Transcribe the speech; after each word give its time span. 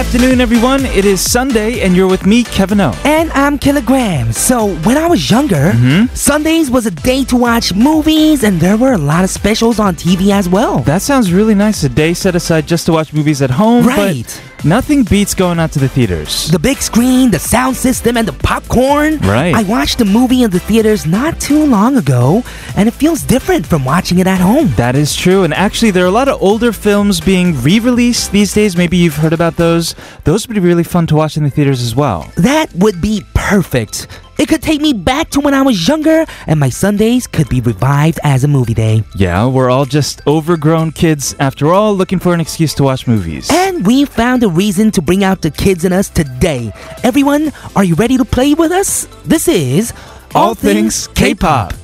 Good 0.00 0.14
afternoon, 0.14 0.40
everyone. 0.40 0.86
It 0.86 1.04
is 1.04 1.20
Sunday, 1.20 1.82
and 1.82 1.94
you're 1.94 2.08
with 2.08 2.24
me, 2.24 2.42
Kevin 2.42 2.80
O. 2.80 2.94
And 3.04 3.30
I'm 3.32 3.58
Kilogram. 3.58 4.32
So, 4.32 4.74
when 4.76 4.96
I 4.96 5.06
was 5.06 5.30
younger, 5.30 5.72
Mm-hmm. 5.72 6.14
Sundays 6.14 6.70
was 6.70 6.86
a 6.86 6.90
day 6.90 7.22
to 7.24 7.36
watch 7.36 7.74
movies, 7.74 8.42
and 8.42 8.58
there 8.58 8.78
were 8.78 8.92
a 8.94 8.98
lot 8.98 9.24
of 9.24 9.30
specials 9.30 9.78
on 9.78 9.94
TV 9.94 10.30
as 10.32 10.48
well. 10.48 10.78
That 10.80 11.02
sounds 11.02 11.34
really 11.34 11.54
nice. 11.54 11.84
A 11.84 11.90
day 11.90 12.14
set 12.14 12.34
aside 12.34 12.66
just 12.66 12.86
to 12.86 12.92
watch 12.92 13.12
movies 13.12 13.42
at 13.42 13.50
home. 13.50 13.86
Right. 13.86 14.40
Nothing 14.64 15.04
beats 15.04 15.34
going 15.34 15.58
out 15.58 15.72
to 15.72 15.78
the 15.78 15.88
theaters. 15.88 16.48
The 16.50 16.58
big 16.58 16.82
screen, 16.82 17.30
the 17.30 17.38
sound 17.38 17.76
system, 17.76 18.18
and 18.18 18.28
the 18.28 18.34
popcorn. 18.34 19.16
Right. 19.18 19.54
I 19.54 19.62
watched 19.62 20.02
a 20.02 20.04
movie 20.04 20.42
in 20.42 20.50
the 20.50 20.60
theaters 20.60 21.06
not 21.06 21.40
too 21.40 21.64
long 21.64 21.96
ago, 21.96 22.42
and 22.76 22.86
it 22.86 22.92
feels 22.92 23.22
different 23.22 23.66
from 23.66 23.86
watching 23.86 24.18
it 24.18 24.26
at 24.26 24.38
home. 24.38 24.68
That 24.76 24.96
is 24.96 25.16
true. 25.16 25.44
And 25.44 25.54
actually, 25.54 25.92
there 25.92 26.04
are 26.04 26.08
a 26.08 26.12
lot 26.12 26.28
of 26.28 26.42
older 26.42 26.72
films 26.72 27.20
being 27.20 27.58
re 27.62 27.80
released 27.80 28.32
these 28.32 28.52
days. 28.52 28.76
Maybe 28.76 28.98
you've 28.98 29.16
heard 29.16 29.32
about 29.32 29.56
those. 29.56 29.94
Those 30.24 30.46
would 30.46 30.54
be 30.54 30.60
really 30.60 30.84
fun 30.84 31.06
to 31.06 31.14
watch 31.14 31.38
in 31.38 31.44
the 31.44 31.50
theaters 31.50 31.80
as 31.80 31.96
well. 31.96 32.30
That 32.36 32.70
would 32.74 33.00
be 33.00 33.22
perfect. 33.50 34.06
It 34.38 34.48
could 34.48 34.62
take 34.62 34.80
me 34.80 34.92
back 34.92 35.30
to 35.30 35.40
when 35.40 35.54
I 35.54 35.62
was 35.62 35.88
younger, 35.88 36.24
and 36.46 36.60
my 36.60 36.68
Sundays 36.68 37.26
could 37.26 37.48
be 37.48 37.60
revived 37.60 38.20
as 38.22 38.44
a 38.44 38.48
movie 38.48 38.74
day. 38.74 39.02
Yeah, 39.16 39.46
we're 39.48 39.70
all 39.70 39.84
just 39.84 40.22
overgrown 40.26 40.92
kids, 40.92 41.34
after 41.40 41.72
all, 41.74 41.92
looking 41.92 42.20
for 42.20 42.32
an 42.32 42.40
excuse 42.40 42.72
to 42.74 42.84
watch 42.84 43.08
movies. 43.08 43.50
And 43.52 43.84
we 43.84 44.04
found 44.04 44.44
a 44.44 44.48
reason 44.48 44.92
to 44.92 45.02
bring 45.02 45.24
out 45.24 45.42
the 45.42 45.50
kids 45.50 45.84
in 45.84 45.92
us 45.92 46.08
today. 46.08 46.72
Everyone, 47.02 47.52
are 47.74 47.82
you 47.82 47.96
ready 47.96 48.16
to 48.16 48.24
play 48.24 48.54
with 48.54 48.70
us? 48.70 49.08
This 49.24 49.48
is 49.48 49.92
all 50.32 50.54
things 50.54 51.08
K 51.08 51.34
pop. 51.34 51.74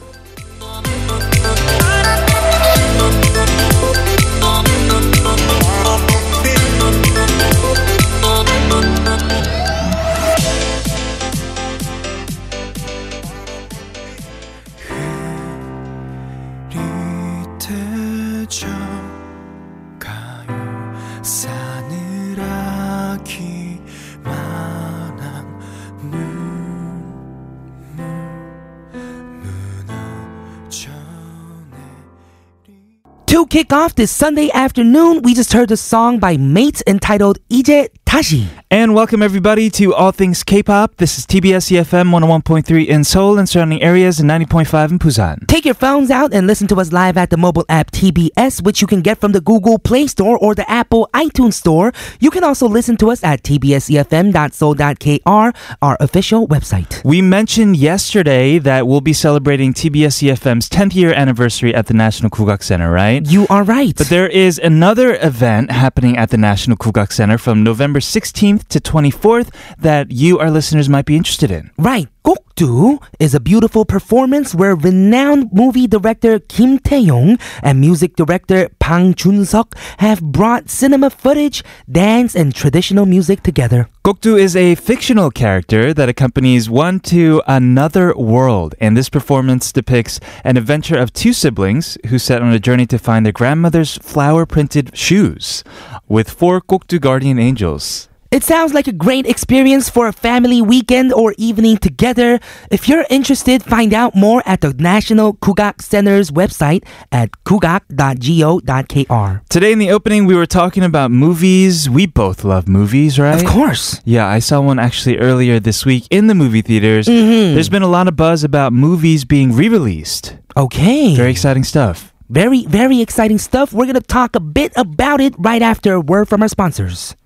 To 33.35 33.45
kick 33.45 33.71
off 33.71 33.95
this 33.95 34.11
Sunday 34.11 34.49
afternoon, 34.51 35.21
we 35.23 35.33
just 35.33 35.53
heard 35.53 35.71
a 35.71 35.77
song 35.77 36.19
by 36.19 36.37
Mates 36.37 36.83
entitled 36.85 37.39
이제 37.49 37.87
다시. 38.05 38.54
And 38.68 38.96
welcome 38.96 39.22
everybody 39.22 39.70
to 39.70 39.94
All 39.94 40.10
Things 40.10 40.42
K-pop. 40.42 40.96
This 40.96 41.18
is 41.18 41.26
TBS 41.26 41.70
EFM 41.70 42.10
101.3 42.10 42.88
in 42.88 43.04
Seoul 43.04 43.38
and 43.38 43.48
surrounding 43.48 43.80
areas 43.80 44.18
and 44.18 44.28
90.5 44.28 44.90
in 44.90 44.98
Busan. 44.98 45.46
Take 45.46 45.64
your 45.64 45.74
phones 45.74 46.10
out 46.10 46.34
and 46.34 46.48
listen 46.48 46.66
to 46.66 46.80
us 46.80 46.90
live 46.90 47.16
at 47.16 47.30
the 47.30 47.36
mobile 47.36 47.64
app 47.68 47.92
TBS, 47.92 48.64
which 48.64 48.80
you 48.80 48.88
can 48.88 49.02
get 49.02 49.20
from 49.20 49.30
the 49.30 49.40
Google 49.40 49.78
Play 49.78 50.08
Store 50.08 50.36
or 50.36 50.56
the 50.56 50.68
Apple 50.68 51.08
iTunes 51.14 51.54
Store. 51.54 51.92
You 52.18 52.32
can 52.32 52.42
also 52.42 52.66
listen 52.66 52.96
to 52.96 53.12
us 53.12 53.22
at 53.22 53.44
tbsefm.seoul.kr, 53.44 55.56
our 55.80 55.96
official 56.00 56.48
website. 56.48 57.04
We 57.04 57.22
mentioned 57.22 57.76
yesterday 57.76 58.58
that 58.58 58.88
we'll 58.88 59.00
be 59.00 59.12
celebrating 59.12 59.74
TBS 59.74 60.28
EFM's 60.28 60.68
10th 60.68 60.96
year 60.96 61.12
anniversary 61.12 61.72
at 61.72 61.86
the 61.86 61.94
National 61.94 62.30
Kugak 62.30 62.64
Center, 62.64 62.90
right? 62.90 63.24
You 63.24 63.46
are 63.48 63.62
right. 63.62 63.94
But 63.96 64.08
there 64.08 64.26
is 64.26 64.58
another 64.58 65.16
event 65.22 65.70
happening 65.70 66.16
at 66.16 66.30
the 66.30 66.36
National 66.36 66.76
Kugak 66.76 67.12
Center 67.12 67.38
from 67.38 67.62
November 67.62 68.00
16th 68.00 68.55
to 68.58 68.80
24th 68.80 69.54
that 69.78 70.10
you, 70.10 70.38
our 70.38 70.50
listeners, 70.50 70.88
might 70.88 71.06
be 71.06 71.16
interested 71.16 71.50
in. 71.50 71.70
Right. 71.78 72.08
Gokdu 72.24 73.00
is 73.20 73.34
a 73.36 73.40
beautiful 73.40 73.84
performance 73.84 74.52
where 74.52 74.74
renowned 74.74 75.52
movie 75.52 75.86
director 75.86 76.40
Kim 76.40 76.80
Tae-yong 76.80 77.38
and 77.62 77.80
music 77.80 78.16
director 78.16 78.68
Bang 78.80 79.14
Jun-seok 79.14 79.76
have 79.98 80.20
brought 80.20 80.68
cinema 80.68 81.10
footage, 81.10 81.62
dance, 81.88 82.34
and 82.34 82.52
traditional 82.52 83.06
music 83.06 83.44
together. 83.44 83.88
Gokdu 84.04 84.36
is 84.40 84.56
a 84.56 84.74
fictional 84.74 85.30
character 85.30 85.94
that 85.94 86.08
accompanies 86.08 86.68
one 86.68 86.98
to 87.00 87.42
another 87.46 88.12
world, 88.16 88.74
and 88.80 88.96
this 88.96 89.08
performance 89.08 89.70
depicts 89.70 90.18
an 90.42 90.56
adventure 90.56 90.98
of 90.98 91.12
two 91.12 91.32
siblings 91.32 91.96
who 92.06 92.18
set 92.18 92.42
on 92.42 92.52
a 92.52 92.58
journey 92.58 92.86
to 92.86 92.98
find 92.98 93.24
their 93.24 93.32
grandmother's 93.32 93.98
flower 93.98 94.46
printed 94.46 94.96
shoes 94.96 95.62
with 96.08 96.28
four 96.30 96.60
Gokdu 96.60 97.00
guardian 97.00 97.38
angels. 97.38 98.08
It 98.36 98.44
sounds 98.44 98.74
like 98.74 98.86
a 98.86 98.92
great 98.92 99.24
experience 99.24 99.88
for 99.88 100.08
a 100.08 100.12
family 100.12 100.60
weekend 100.60 101.10
or 101.10 101.34
evening 101.38 101.78
together. 101.78 102.38
If 102.70 102.86
you're 102.86 103.06
interested, 103.08 103.62
find 103.62 103.94
out 103.94 104.14
more 104.14 104.42
at 104.44 104.60
the 104.60 104.74
National 104.74 105.32
Kugak 105.32 105.80
Center's 105.80 106.30
website 106.30 106.84
at 107.10 107.30
kugak.go.kr. 107.46 109.40
Today 109.48 109.72
in 109.72 109.78
the 109.78 109.90
opening, 109.90 110.26
we 110.26 110.34
were 110.34 110.44
talking 110.44 110.82
about 110.82 111.10
movies. 111.10 111.88
We 111.88 112.04
both 112.04 112.44
love 112.44 112.68
movies, 112.68 113.18
right? 113.18 113.42
Of 113.42 113.48
course. 113.48 114.02
Yeah, 114.04 114.26
I 114.26 114.40
saw 114.40 114.60
one 114.60 114.78
actually 114.78 115.16
earlier 115.16 115.58
this 115.58 115.86
week 115.86 116.06
in 116.10 116.26
the 116.26 116.34
movie 116.34 116.60
theaters. 116.60 117.06
Mm-hmm. 117.06 117.54
There's 117.54 117.70
been 117.70 117.80
a 117.80 117.88
lot 117.88 118.06
of 118.06 118.16
buzz 118.16 118.44
about 118.44 118.74
movies 118.74 119.24
being 119.24 119.54
re 119.54 119.70
released. 119.70 120.36
Okay. 120.58 121.16
Very 121.16 121.30
exciting 121.30 121.64
stuff. 121.64 122.12
Very, 122.28 122.66
very 122.66 123.00
exciting 123.00 123.38
stuff. 123.38 123.72
We're 123.72 123.86
going 123.86 123.94
to 123.94 124.02
talk 124.02 124.36
a 124.36 124.40
bit 124.40 124.74
about 124.76 125.22
it 125.22 125.34
right 125.38 125.62
after 125.62 125.94
a 125.94 126.02
word 126.02 126.28
from 126.28 126.42
our 126.42 126.48
sponsors. 126.48 127.16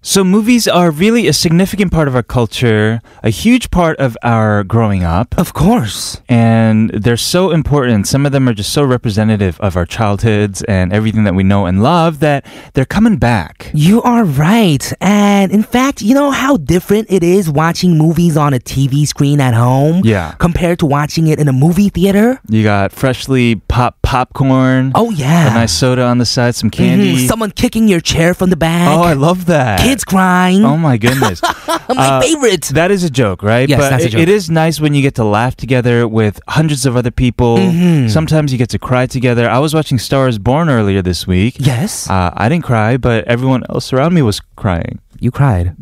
So, 0.00 0.22
movies 0.22 0.68
are 0.68 0.92
really 0.92 1.26
a 1.26 1.32
significant 1.32 1.90
part 1.90 2.06
of 2.06 2.14
our 2.14 2.22
culture, 2.22 3.00
a 3.24 3.30
huge 3.30 3.72
part 3.72 3.98
of 3.98 4.16
our 4.22 4.62
growing 4.62 5.02
up, 5.02 5.36
Of 5.36 5.54
course. 5.54 6.22
and 6.28 6.90
they're 6.90 7.16
so 7.16 7.50
important. 7.50 8.06
Some 8.06 8.24
of 8.24 8.30
them 8.30 8.48
are 8.48 8.54
just 8.54 8.72
so 8.72 8.84
representative 8.84 9.58
of 9.60 9.76
our 9.76 9.84
childhoods 9.84 10.62
and 10.62 10.92
everything 10.92 11.24
that 11.24 11.34
we 11.34 11.42
know 11.42 11.66
and 11.66 11.82
love 11.82 12.20
that 12.20 12.46
they're 12.74 12.84
coming 12.84 13.16
back. 13.16 13.72
You 13.74 14.00
are 14.02 14.22
right. 14.24 14.90
And 15.00 15.50
in 15.50 15.64
fact, 15.64 16.00
you 16.00 16.14
know 16.14 16.30
how 16.30 16.58
different 16.58 17.08
it 17.10 17.24
is 17.24 17.50
watching 17.50 17.98
movies 17.98 18.36
on 18.36 18.54
a 18.54 18.60
TV 18.60 19.04
screen 19.04 19.40
at 19.40 19.52
home 19.52 20.02
Yeah. 20.04 20.34
compared 20.38 20.78
to 20.78 20.86
watching 20.86 21.26
it 21.26 21.40
in 21.40 21.48
a 21.48 21.52
movie 21.52 21.88
theater? 21.88 22.40
You 22.48 22.62
got 22.62 22.92
freshly 22.92 23.56
popped 23.66 23.97
popcorn, 24.08 24.90
Oh, 24.94 25.10
yeah. 25.10 25.50
a 25.50 25.54
nice 25.54 25.72
soda 25.72 26.02
on 26.12 26.16
the 26.16 26.24
side, 26.24 26.54
some 26.54 26.70
Mhm. 26.70 26.78
candy. 26.80 27.26
Someone 27.28 27.50
kicking 27.50 27.88
your 27.88 28.00
chair 28.00 28.32
from 28.32 28.48
the 28.48 28.56
back. 28.56 28.88
Oh, 28.88 29.02
I 29.02 29.12
love 29.12 29.44
that. 29.46 29.80
Kids 29.80 30.02
crying. 30.02 30.64
Oh 30.64 30.78
my 30.78 30.96
goodness. 30.96 31.42
My 31.88 32.08
uh, 32.08 32.20
favorite. 32.22 32.64
That 32.72 32.90
is 32.90 33.04
a 33.04 33.10
joke, 33.10 33.42
right? 33.42 33.68
Yes, 33.68 33.78
but 33.80 33.90
that's 33.90 34.04
a 34.06 34.08
joke. 34.08 34.22
it 34.22 34.28
is 34.30 34.48
nice 34.48 34.80
when 34.80 34.94
you 34.94 35.02
get 35.02 35.14
to 35.16 35.24
laugh 35.24 35.54
together 35.56 36.08
with 36.08 36.40
hundreds 36.48 36.86
of 36.86 36.96
other 36.96 37.10
people. 37.10 37.58
Mhm. 37.58 38.08
Sometimes 38.10 38.50
you 38.52 38.58
get 38.58 38.70
to 38.70 38.78
cry 38.78 39.04
together. 39.06 39.44
I 39.48 39.58
was 39.58 39.74
watching 39.74 39.98
Stars 39.98 40.38
Born 40.38 40.68
earlier 40.70 41.02
this 41.02 41.26
week. 41.26 41.54
yes. 41.58 42.08
Uh, 42.08 42.30
I 42.34 42.48
didn't 42.48 42.64
cry, 42.64 42.96
but 42.96 43.24
everyone 43.34 43.62
else 43.68 43.92
around 43.92 44.14
me 44.14 44.22
was 44.22 44.40
crying. 44.56 45.00
you 45.20 45.32
cried. 45.32 45.74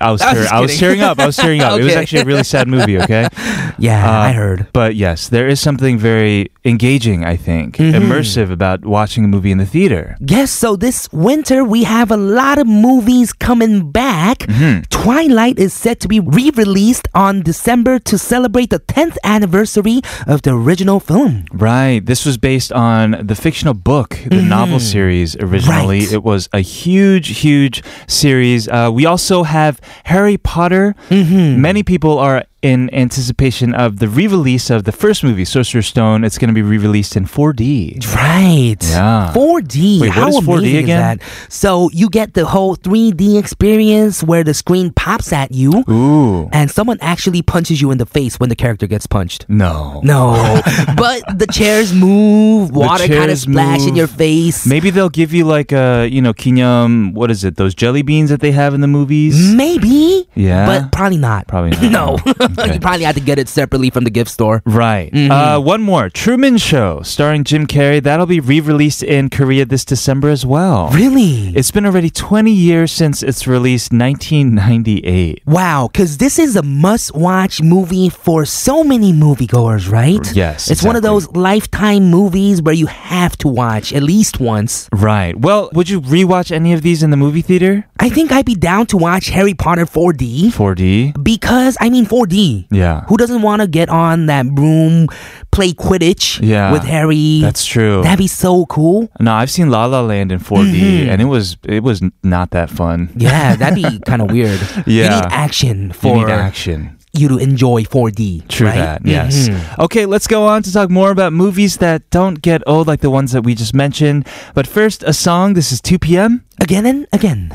I 0.00 0.10
was, 0.10 0.20
I 0.22 0.32
was 0.34 0.46
tear- 0.46 0.54
I 0.56 0.60
was 0.60 0.78
tearing 0.78 1.00
up. 1.00 1.18
I 1.18 1.26
was 1.26 1.36
tearing 1.36 1.60
up. 1.60 1.78
It 1.80 1.84
was 1.84 1.94
actually 2.00 2.22
a 2.22 2.24
really 2.24 2.44
sad 2.44 2.68
movie. 2.68 2.98
Okay, 2.98 3.26
Yeah, 3.78 4.06
Uh, 4.08 4.28
I 4.28 4.32
heard. 4.32 4.66
but 4.72 4.94
yes, 4.96 5.28
there 5.28 5.48
is 5.48 5.60
something 5.60 5.98
very 5.98 6.50
engaging. 6.64 7.24
I 7.24 7.36
think 7.36 7.76
Mhm. 7.76 7.94
immersive 7.94 8.50
about 8.50 8.84
watching 8.84 9.24
a 9.24 9.28
movie 9.28 9.50
in 9.50 9.58
the 9.58 9.66
theater. 9.66 10.16
Yes, 10.20 10.50
so 10.50 10.76
this 10.76 11.08
winter 11.12 11.64
we 11.64 11.84
have 11.84 12.10
a 12.10 12.16
lot 12.16 12.58
of 12.58 12.66
movies 12.66 13.32
coming 13.32 13.90
back. 13.90 14.38
Mhm. 14.48 14.88
Twilight 14.90 15.58
is 15.58 15.72
set 15.72 15.98
to 16.00 16.08
be 16.08 16.20
re-released 16.20 17.08
on 17.14 17.42
December 17.42 17.98
to 17.98 18.16
celebrate 18.18 18.70
the 18.70 18.78
10th 18.78 19.16
anniversary 19.24 20.00
of 20.26 20.42
the 20.42 20.52
original 20.54 21.00
film. 21.00 21.44
Right. 21.52 22.04
This 22.04 22.24
was 22.24 22.36
based 22.38 22.72
on 22.72 23.16
the 23.22 23.34
fictional 23.34 23.74
book, 23.74 24.18
the 24.26 24.42
novel 24.42 24.78
series 24.80 25.34
originally. 25.36 26.00
Mm-hmm. 26.02 26.12
Right. 26.12 26.12
It 26.12 26.22
was 26.22 26.48
a 26.52 26.60
huge, 26.60 27.28
huge 27.42 27.82
series. 28.06 28.68
Uh, 28.68 28.90
we 28.92 29.06
also 29.06 29.42
have 29.42 29.71
Harry 30.04 30.36
Potter. 30.36 30.94
Mm-hmm. 31.08 31.60
Many 31.60 31.82
people 31.82 32.18
are 32.18 32.44
in 32.62 32.94
anticipation 32.94 33.74
of 33.74 33.98
the 33.98 34.08
re 34.08 34.28
release 34.28 34.70
of 34.70 34.84
the 34.84 34.92
first 34.92 35.24
movie, 35.24 35.44
Sorcerer's 35.44 35.88
Stone. 35.88 36.22
It's 36.24 36.38
going 36.38 36.48
to 36.48 36.54
be 36.54 36.62
re 36.62 36.78
released 36.78 37.16
in 37.16 37.26
4D. 37.26 38.14
Right. 38.14 38.76
Yeah. 38.80 39.32
4D. 39.34 40.00
Wait, 40.00 40.08
what 40.08 40.16
How 40.16 40.28
is 40.28 40.36
4D 40.36 40.58
amazing 40.58 40.84
again? 40.84 41.18
Is 41.18 41.46
that? 41.46 41.52
So 41.52 41.90
you 41.92 42.08
get 42.08 42.34
the 42.34 42.46
whole 42.46 42.76
3D 42.76 43.38
experience 43.38 44.22
where 44.22 44.44
the 44.44 44.54
screen 44.54 44.92
pops 44.92 45.32
at 45.32 45.50
you 45.52 45.84
Ooh. 45.88 46.48
and 46.52 46.70
someone 46.70 46.98
actually 47.00 47.42
punches 47.42 47.80
you 47.80 47.90
in 47.90 47.98
the 47.98 48.06
face 48.06 48.38
when 48.38 48.48
the 48.48 48.56
character 48.56 48.86
gets 48.86 49.06
punched. 49.06 49.44
No. 49.48 50.00
No, 50.04 50.60
but 50.96 51.22
the 51.38 51.46
chairs 51.46 51.92
move, 51.92 52.70
water 52.70 53.08
kind 53.08 53.30
of 53.30 53.38
splash 53.38 53.86
in 53.86 53.96
your 53.96 54.06
face. 54.06 54.66
Maybe 54.66 54.90
they'll 54.90 55.08
give 55.08 55.34
you 55.34 55.44
like 55.44 55.72
a, 55.72 56.08
you 56.10 56.22
know, 56.22 56.32
kinyam, 56.32 57.12
what 57.12 57.30
is 57.30 57.42
it, 57.42 57.56
those 57.56 57.74
jelly 57.74 58.02
beans 58.02 58.30
that 58.30 58.40
they 58.40 58.52
have 58.52 58.72
in 58.72 58.80
the 58.80 58.86
movies? 58.86 59.52
Maybe. 59.52 60.28
Yeah. 60.34 60.66
But 60.66 60.92
probably 60.92 61.18
not. 61.18 61.48
Probably 61.48 61.70
not. 61.88 61.92
No. 61.92 62.18
you 62.72 62.80
probably 62.80 63.04
had 63.04 63.14
to 63.16 63.20
get 63.20 63.38
it 63.38 63.48
separately 63.48 63.90
from 63.90 64.04
the 64.04 64.10
gift 64.10 64.30
store. 64.30 64.62
Right. 64.66 65.12
Mm-hmm. 65.12 65.30
Uh, 65.30 65.60
one 65.60 65.82
more. 65.82 66.08
Truman 66.10 66.58
Show, 66.58 67.02
starring 67.02 67.44
Jim 67.44 67.66
Carrey. 67.66 68.02
That'll 68.02 68.26
be 68.26 68.40
re-released 68.40 69.02
in 69.02 69.30
Korea 69.30 69.64
this 69.64 69.84
December 69.84 70.28
as 70.28 70.44
well. 70.46 70.88
Really? 70.90 71.48
It's 71.56 71.70
been 71.70 71.86
already 71.86 72.10
20 72.10 72.50
years 72.52 72.92
since 72.92 73.22
its 73.22 73.46
release, 73.46 73.90
1998. 73.90 75.42
Wow, 75.46 75.88
because 75.90 76.18
this 76.18 76.38
is 76.38 76.56
a 76.56 76.62
must 76.62 77.14
watch 77.14 77.60
movie 77.62 78.08
for 78.08 78.44
so 78.44 78.82
many 78.84 79.12
moviegoers, 79.12 79.90
right? 79.90 80.20
Yes, 80.34 80.70
It's 80.70 80.82
one 80.82 80.96
of 80.96 81.02
those 81.02 81.28
lifetime 81.30 82.10
movies 82.10 82.62
where 82.62 82.74
you 82.74 82.86
have 82.86 83.36
to 83.38 83.48
watch 83.48 83.92
at 83.92 84.02
least 84.02 84.40
once. 84.40 84.88
Right. 84.92 85.38
Well, 85.38 85.70
would 85.74 85.88
you 85.88 86.00
rewatch 86.00 86.50
any 86.52 86.72
of 86.72 86.82
these 86.82 87.02
in 87.02 87.10
the 87.10 87.16
movie 87.16 87.42
theater? 87.42 87.86
I 87.98 88.08
think 88.08 88.32
I'd 88.32 88.44
be 88.46 88.54
down 88.54 88.86
to 88.86 88.96
watch 88.96 89.28
Harry 89.28 89.54
Potter 89.54 89.86
4D 89.86 90.50
4D. 90.52 91.22
because, 91.22 91.76
I 91.80 91.88
mean, 91.90 92.06
4D. 92.06 92.41
Yeah. 92.70 93.04
Who 93.08 93.16
doesn't 93.16 93.42
want 93.42 93.62
to 93.62 93.68
get 93.68 93.88
on 93.88 94.26
that 94.26 94.46
broom, 94.54 95.08
play 95.50 95.72
Quidditch 95.72 96.40
Yeah, 96.42 96.72
with 96.72 96.84
Harry? 96.84 97.40
That's 97.40 97.64
true. 97.64 98.02
That'd 98.02 98.18
be 98.18 98.26
so 98.28 98.66
cool. 98.66 99.08
no, 99.20 99.32
I've 99.32 99.50
seen 99.50 99.70
La 99.70 99.86
La 99.86 100.00
Land 100.00 100.32
in 100.32 100.38
4D, 100.40 100.72
Mm-hmm. 100.72 101.10
and 101.10 101.22
it 101.22 101.26
was 101.26 101.56
it 101.64 101.82
was 101.82 102.00
not 102.22 102.50
that 102.50 102.70
fun. 102.70 103.10
Yeah, 103.16 103.56
that'd 103.56 103.76
be 103.76 103.98
kind 104.06 104.22
of 104.22 104.30
weird. 104.30 104.60
Yeah. 104.86 105.04
You 105.04 105.10
need 105.22 105.32
action 105.32 105.78
You 105.88 105.92
for 105.94 106.16
need 106.16 106.28
action. 106.32 106.98
you 107.12 107.28
to 107.28 107.36
enjoy 107.38 107.84
4D. 107.84 108.48
True 108.48 108.68
right? 108.68 108.76
that, 108.76 108.98
yes. 109.04 109.48
Mhm. 109.48 109.78
Okay, 109.84 110.06
let's 110.06 110.26
go 110.26 110.46
on 110.48 110.62
to 110.62 110.72
talk 110.72 110.88
more 110.88 111.10
about 111.12 111.32
movies 111.32 111.76
that 111.84 112.08
don't 112.10 112.40
get 112.40 112.62
old 112.66 112.86
like 112.88 113.00
the 113.04 113.10
ones 113.10 113.32
that 113.32 113.44
we 113.44 113.54
just 113.54 113.74
mentioned. 113.74 114.24
But 114.54 114.66
first, 114.66 115.02
a 115.04 115.12
song. 115.12 115.52
This 115.54 115.72
is 115.72 115.80
2 115.82 115.98
p.m. 115.98 116.40
Again 116.58 116.86
and 116.86 117.06
again. 117.12 117.52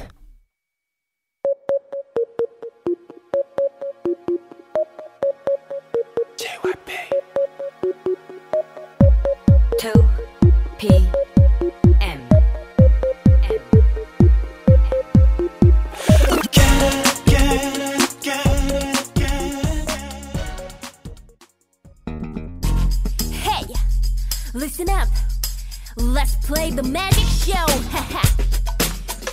Let's 26.27 26.35
play 26.47 26.71
the 26.71 26.83
magic 26.83 27.27
show. 27.29 27.65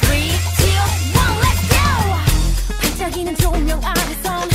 Three, 0.05 0.29
two, 0.59 0.79
one, 1.17 1.35
let's 1.41 1.67
go. 1.67 1.83
반짝이는 2.79 3.35
조명 3.37 3.83
아래선 3.83 4.47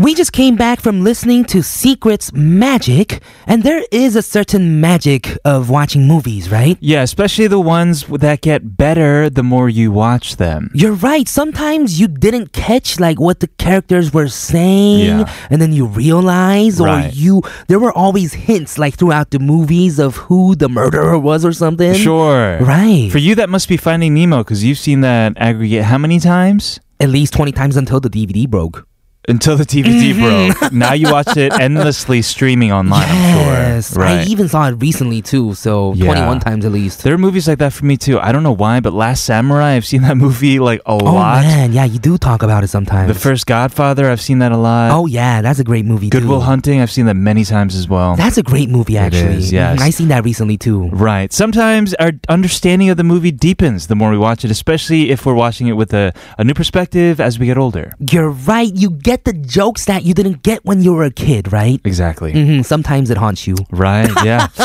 We 0.00 0.14
just 0.14 0.32
came 0.32 0.56
back 0.56 0.80
from 0.80 1.04
listening 1.04 1.44
to 1.52 1.62
Secrets 1.62 2.32
Magic, 2.32 3.22
and 3.46 3.62
there 3.62 3.82
is 3.92 4.16
a 4.16 4.22
certain 4.22 4.80
magic 4.80 5.36
of 5.44 5.68
watching 5.68 6.06
movies, 6.08 6.50
right? 6.50 6.78
Yeah, 6.80 7.02
especially 7.02 7.48
the 7.48 7.60
ones 7.60 8.06
that 8.06 8.40
get 8.40 8.78
better 8.78 9.28
the 9.28 9.42
more 9.42 9.68
you 9.68 9.92
watch 9.92 10.36
them. 10.36 10.70
You're 10.72 10.94
right. 10.94 11.28
Sometimes 11.28 12.00
you 12.00 12.08
didn't 12.08 12.54
catch 12.54 12.98
like 12.98 13.20
what 13.20 13.40
the 13.40 13.48
characters 13.58 14.10
were 14.10 14.28
saying, 14.28 15.04
Yeah. 15.18 15.30
and 15.50 15.60
then 15.60 15.74
you 15.74 15.84
realize, 15.84 16.80
or 16.80 16.86
Right. 16.86 17.14
you 17.14 17.42
there 17.68 17.78
were 17.78 17.92
always 17.92 18.32
hints 18.32 18.78
like 18.78 18.94
throughout 18.94 19.32
the 19.32 19.38
movies 19.38 19.98
of 19.98 20.16
who 20.16 20.54
the 20.56 20.70
murderer 20.70 21.18
was 21.18 21.44
or 21.44 21.52
something. 21.52 21.92
Sure. 21.92 22.56
Right. 22.62 23.10
For 23.12 23.18
you, 23.18 23.34
that 23.34 23.50
must 23.50 23.68
be 23.68 23.76
Finding 23.76 24.14
Nemo 24.14 24.38
because 24.38 24.64
you've 24.64 24.78
seen 24.78 25.02
that 25.02 25.34
aggregate 25.36 25.84
how 25.84 25.98
many 25.98 26.18
times? 26.20 26.80
At 27.00 27.10
least 27.10 27.34
twenty 27.34 27.52
times 27.52 27.76
until 27.76 28.00
the 28.00 28.08
DVD 28.08 28.46
broke. 28.48 28.86
Until 29.28 29.56
the 29.56 29.64
DVD 29.64 30.12
Mm-hmm. 30.14 30.58
broke. 30.58 30.72
Now 30.72 30.94
you 30.94 31.12
watch 31.12 31.36
it 31.36 31.52
endlessly 31.60 32.22
streaming 32.22 32.72
online, 32.72 33.02
yes, 33.06 33.90
I'm 33.90 33.94
sure. 33.94 34.02
Right. 34.02 34.26
I 34.26 34.30
even 34.30 34.48
saw 34.48 34.66
it 34.68 34.72
recently 34.72 35.20
too. 35.20 35.52
So 35.54 35.92
Yeah. 35.94 36.06
twenty-one 36.06 36.40
times 36.40 36.64
at 36.64 36.72
least. 36.72 37.04
there 37.04 37.12
are 37.14 37.18
movies 37.18 37.46
like 37.46 37.58
that 37.58 37.72
for 37.74 37.84
me 37.84 37.96
too. 37.98 38.18
I 38.18 38.32
don't 38.32 38.42
know 38.42 38.50
why, 38.56 38.80
but 38.80 38.92
Last 38.94 39.24
Samurai, 39.24 39.72
I've 39.76 39.84
seen 39.86 40.02
that 40.02 40.16
movie 40.16 40.58
like 40.58 40.80
a 40.86 40.92
Oh 40.92 40.96
lot. 40.96 41.42
man, 41.42 41.72
yeah, 41.72 41.84
you 41.84 41.98
do 41.98 42.16
talk 42.16 42.42
about 42.42 42.64
it 42.64 42.68
sometimes. 42.68 43.08
The 43.08 43.14
First 43.14 43.46
Godfather, 43.46 44.10
I've 44.10 44.22
seen 44.22 44.38
that 44.38 44.52
a 44.52 44.56
lot. 44.56 44.90
Oh 44.90 45.04
yeah, 45.06 45.42
that's 45.42 45.58
a 45.60 45.64
great 45.64 45.84
movie. 45.84 46.08
Goodwill. 46.08 46.40
Hunting, 46.40 46.80
I've 46.80 46.90
seen 46.90 47.04
that 47.06 47.14
many 47.16 47.44
times 47.44 47.76
as 47.76 47.86
well. 47.88 48.16
That's 48.16 48.38
a 48.38 48.42
great 48.42 48.70
movie, 48.70 48.96
actually. 48.96 49.34
is, 49.34 49.52
yes. 49.52 49.78
Mhm, 49.78 49.82
I 49.82 49.90
seen 49.90 50.08
that 50.08 50.24
recently 50.24 50.56
too. 50.56 50.88
Right. 50.88 51.30
Sometimes 51.32 51.92
our 51.94 52.12
understanding 52.30 52.88
of 52.88 52.96
the 52.96 53.04
movie 53.04 53.32
deepens 53.32 53.86
the 53.88 53.94
more 53.94 54.10
we 54.10 54.18
watch 54.18 54.44
it, 54.46 54.50
especially 54.50 55.10
if 55.10 55.26
we're 55.26 55.34
watching 55.34 55.66
it 55.66 55.74
with 55.76 55.92
a, 55.92 56.12
a 56.38 56.42
new 56.44 56.54
perspective 56.54 57.20
as 57.20 57.38
we 57.38 57.44
get 57.46 57.58
older. 57.58 57.92
You're 58.10 58.30
right. 58.30 58.72
You 58.74 58.90
get 58.90 59.09
the 59.24 59.32
jokes 59.32 59.84
that 59.86 60.04
you 60.04 60.14
didn't 60.14 60.42
get 60.42 60.64
when 60.64 60.82
you 60.82 60.94
were 60.94 61.04
a 61.04 61.10
kid, 61.10 61.52
right? 61.52 61.80
Exactly. 61.84 62.32
hmm 62.32 62.62
Sometimes 62.62 63.10
it 63.10 63.16
haunts 63.16 63.46
you. 63.46 63.56
Right, 63.70 64.10
yeah. 64.24 64.48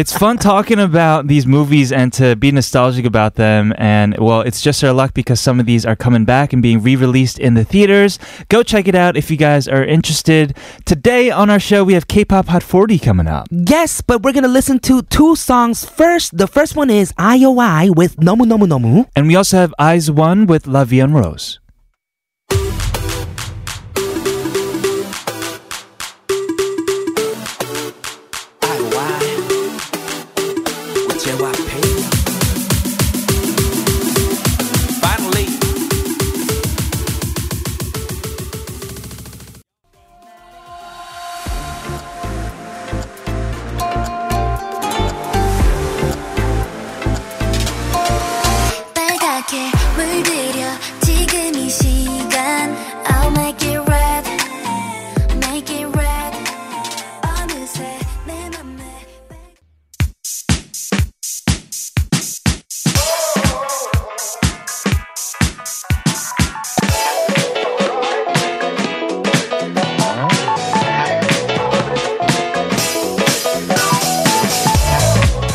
it's 0.00 0.16
fun 0.16 0.36
talking 0.38 0.78
about 0.78 1.26
these 1.26 1.46
movies 1.46 1.92
and 1.92 2.12
to 2.14 2.36
be 2.36 2.50
nostalgic 2.52 3.04
about 3.06 3.34
them. 3.36 3.72
And, 3.78 4.16
well, 4.18 4.42
it's 4.42 4.60
just 4.60 4.82
our 4.84 4.92
luck 4.92 5.14
because 5.14 5.40
some 5.40 5.58
of 5.60 5.66
these 5.66 5.86
are 5.86 5.96
coming 5.96 6.24
back 6.24 6.52
and 6.52 6.60
being 6.62 6.82
re 6.82 6.94
released 6.96 7.38
in 7.38 7.54
the 7.54 7.64
theaters. 7.64 8.18
Go 8.48 8.62
check 8.62 8.86
it 8.88 8.94
out 8.94 9.16
if 9.16 9.30
you 9.30 9.36
guys 9.36 9.66
are 9.68 9.84
interested. 9.84 10.56
Today 10.84 11.30
on 11.30 11.48
our 11.50 11.60
show, 11.60 11.82
we 11.84 11.94
have 11.94 12.06
K 12.08 12.24
pop 12.24 12.48
Hot 12.48 12.62
40 12.62 12.98
coming 12.98 13.26
up. 13.26 13.46
Yes, 13.50 14.00
but 14.00 14.22
we're 14.22 14.32
gonna 14.32 14.48
listen 14.48 14.78
to 14.80 15.02
two 15.02 15.34
songs 15.36 15.84
first. 15.84 16.36
The 16.36 16.46
first 16.46 16.76
one 16.76 16.90
is 16.90 17.12
IOI 17.14 17.94
with 17.94 18.16
Nomu 18.16 18.44
Nomu 18.44 18.66
Nomu. 18.66 19.06
And 19.16 19.26
we 19.26 19.36
also 19.36 19.56
have 19.56 19.72
IZ*ONE 19.78 20.46
with 20.46 20.66
La 20.66 20.84
Vie 20.84 21.00
en 21.00 21.12
Rose. 21.12 21.58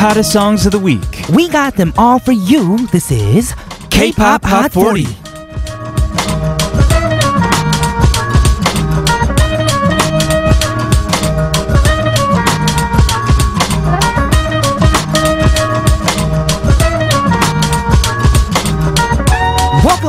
hottest 0.00 0.32
songs 0.32 0.64
of 0.64 0.72
the 0.72 0.78
week. 0.78 1.28
We 1.28 1.46
got 1.50 1.76
them 1.76 1.92
all 1.98 2.18
for 2.18 2.32
you. 2.32 2.86
This 2.86 3.10
is 3.12 3.54
K-pop 3.90 4.42
Hot 4.44 4.72
40. 4.72 5.29